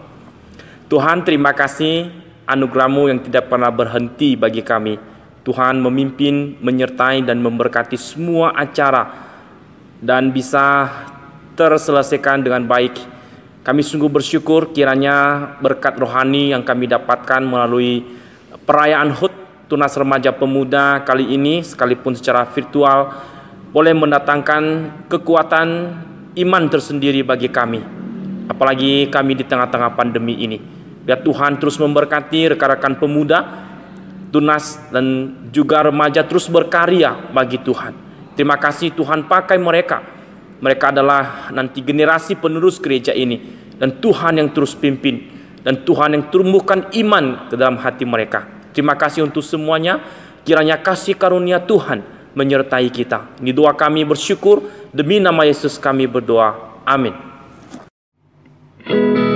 Tuhan 0.87 1.27
terima 1.27 1.51
kasih 1.53 2.09
anugerahmu 2.47 3.11
yang 3.11 3.21
tidak 3.21 3.51
pernah 3.51 3.69
berhenti 3.69 4.39
bagi 4.39 4.63
kami. 4.63 4.95
Tuhan 5.43 5.83
memimpin, 5.83 6.57
menyertai 6.63 7.27
dan 7.27 7.43
memberkati 7.43 7.99
semua 7.99 8.55
acara 8.55 9.11
dan 9.99 10.31
bisa 10.31 10.87
terselesaikan 11.59 12.47
dengan 12.47 12.63
baik. 12.63 13.18
Kami 13.69 13.85
sungguh 13.85 14.09
bersyukur 14.09 14.73
kiranya 14.73 15.45
berkat 15.61 16.01
rohani 16.01 16.57
yang 16.57 16.65
kami 16.65 16.89
dapatkan 16.89 17.45
melalui 17.45 18.01
perayaan 18.65 19.13
HUT 19.13 19.29
Tunas 19.69 19.93
Remaja 19.93 20.33
Pemuda 20.33 21.05
kali 21.05 21.37
ini 21.37 21.61
sekalipun 21.61 22.17
secara 22.17 22.49
virtual 22.49 23.13
boleh 23.69 23.93
mendatangkan 23.93 24.89
kekuatan 25.13 25.69
iman 26.33 26.65
tersendiri 26.73 27.21
bagi 27.21 27.53
kami. 27.53 27.85
Apalagi 28.49 29.13
kami 29.13 29.37
di 29.37 29.45
tengah-tengah 29.45 29.93
pandemi 29.93 30.41
ini. 30.41 30.57
Biar 31.05 31.21
Tuhan 31.21 31.61
terus 31.61 31.77
memberkati 31.77 32.57
rekan-rekan 32.57 32.97
pemuda, 32.97 33.69
tunas 34.33 34.81
dan 34.89 35.37
juga 35.53 35.85
remaja 35.85 36.25
terus 36.25 36.49
berkarya 36.49 37.37
bagi 37.37 37.61
Tuhan. 37.61 37.93
Terima 38.33 38.57
kasih 38.57 38.97
Tuhan 38.97 39.29
pakai 39.29 39.61
mereka. 39.61 40.17
Mereka 40.59 40.91
adalah 40.91 41.55
nanti 41.55 41.85
generasi 41.85 42.35
penerus 42.35 42.83
gereja 42.83 43.15
ini 43.15 43.58
dan 43.79 44.03
Tuhan 44.03 44.43
yang 44.43 44.51
terus 44.53 44.75
pimpin 44.75 45.39
dan 45.63 45.83
Tuhan 45.83 46.15
yang 46.15 46.25
tumbuhkan 46.31 46.91
iman 46.95 47.51
ke 47.51 47.55
dalam 47.59 47.79
hati 47.79 48.07
mereka. 48.07 48.47
Terima 48.75 48.95
kasih 48.95 49.27
untuk 49.27 49.43
semuanya. 49.43 49.99
Kiranya 50.47 50.81
kasih 50.81 51.19
karunia 51.19 51.61
Tuhan 51.61 52.01
menyertai 52.33 52.89
kita. 52.89 53.37
Ini 53.43 53.53
doa 53.53 53.75
kami 53.75 54.07
bersyukur 54.07 54.65
demi 54.95 55.21
nama 55.21 55.45
Yesus 55.45 55.77
kami 55.77 56.09
berdoa. 56.09 56.81
Amin. 56.89 59.28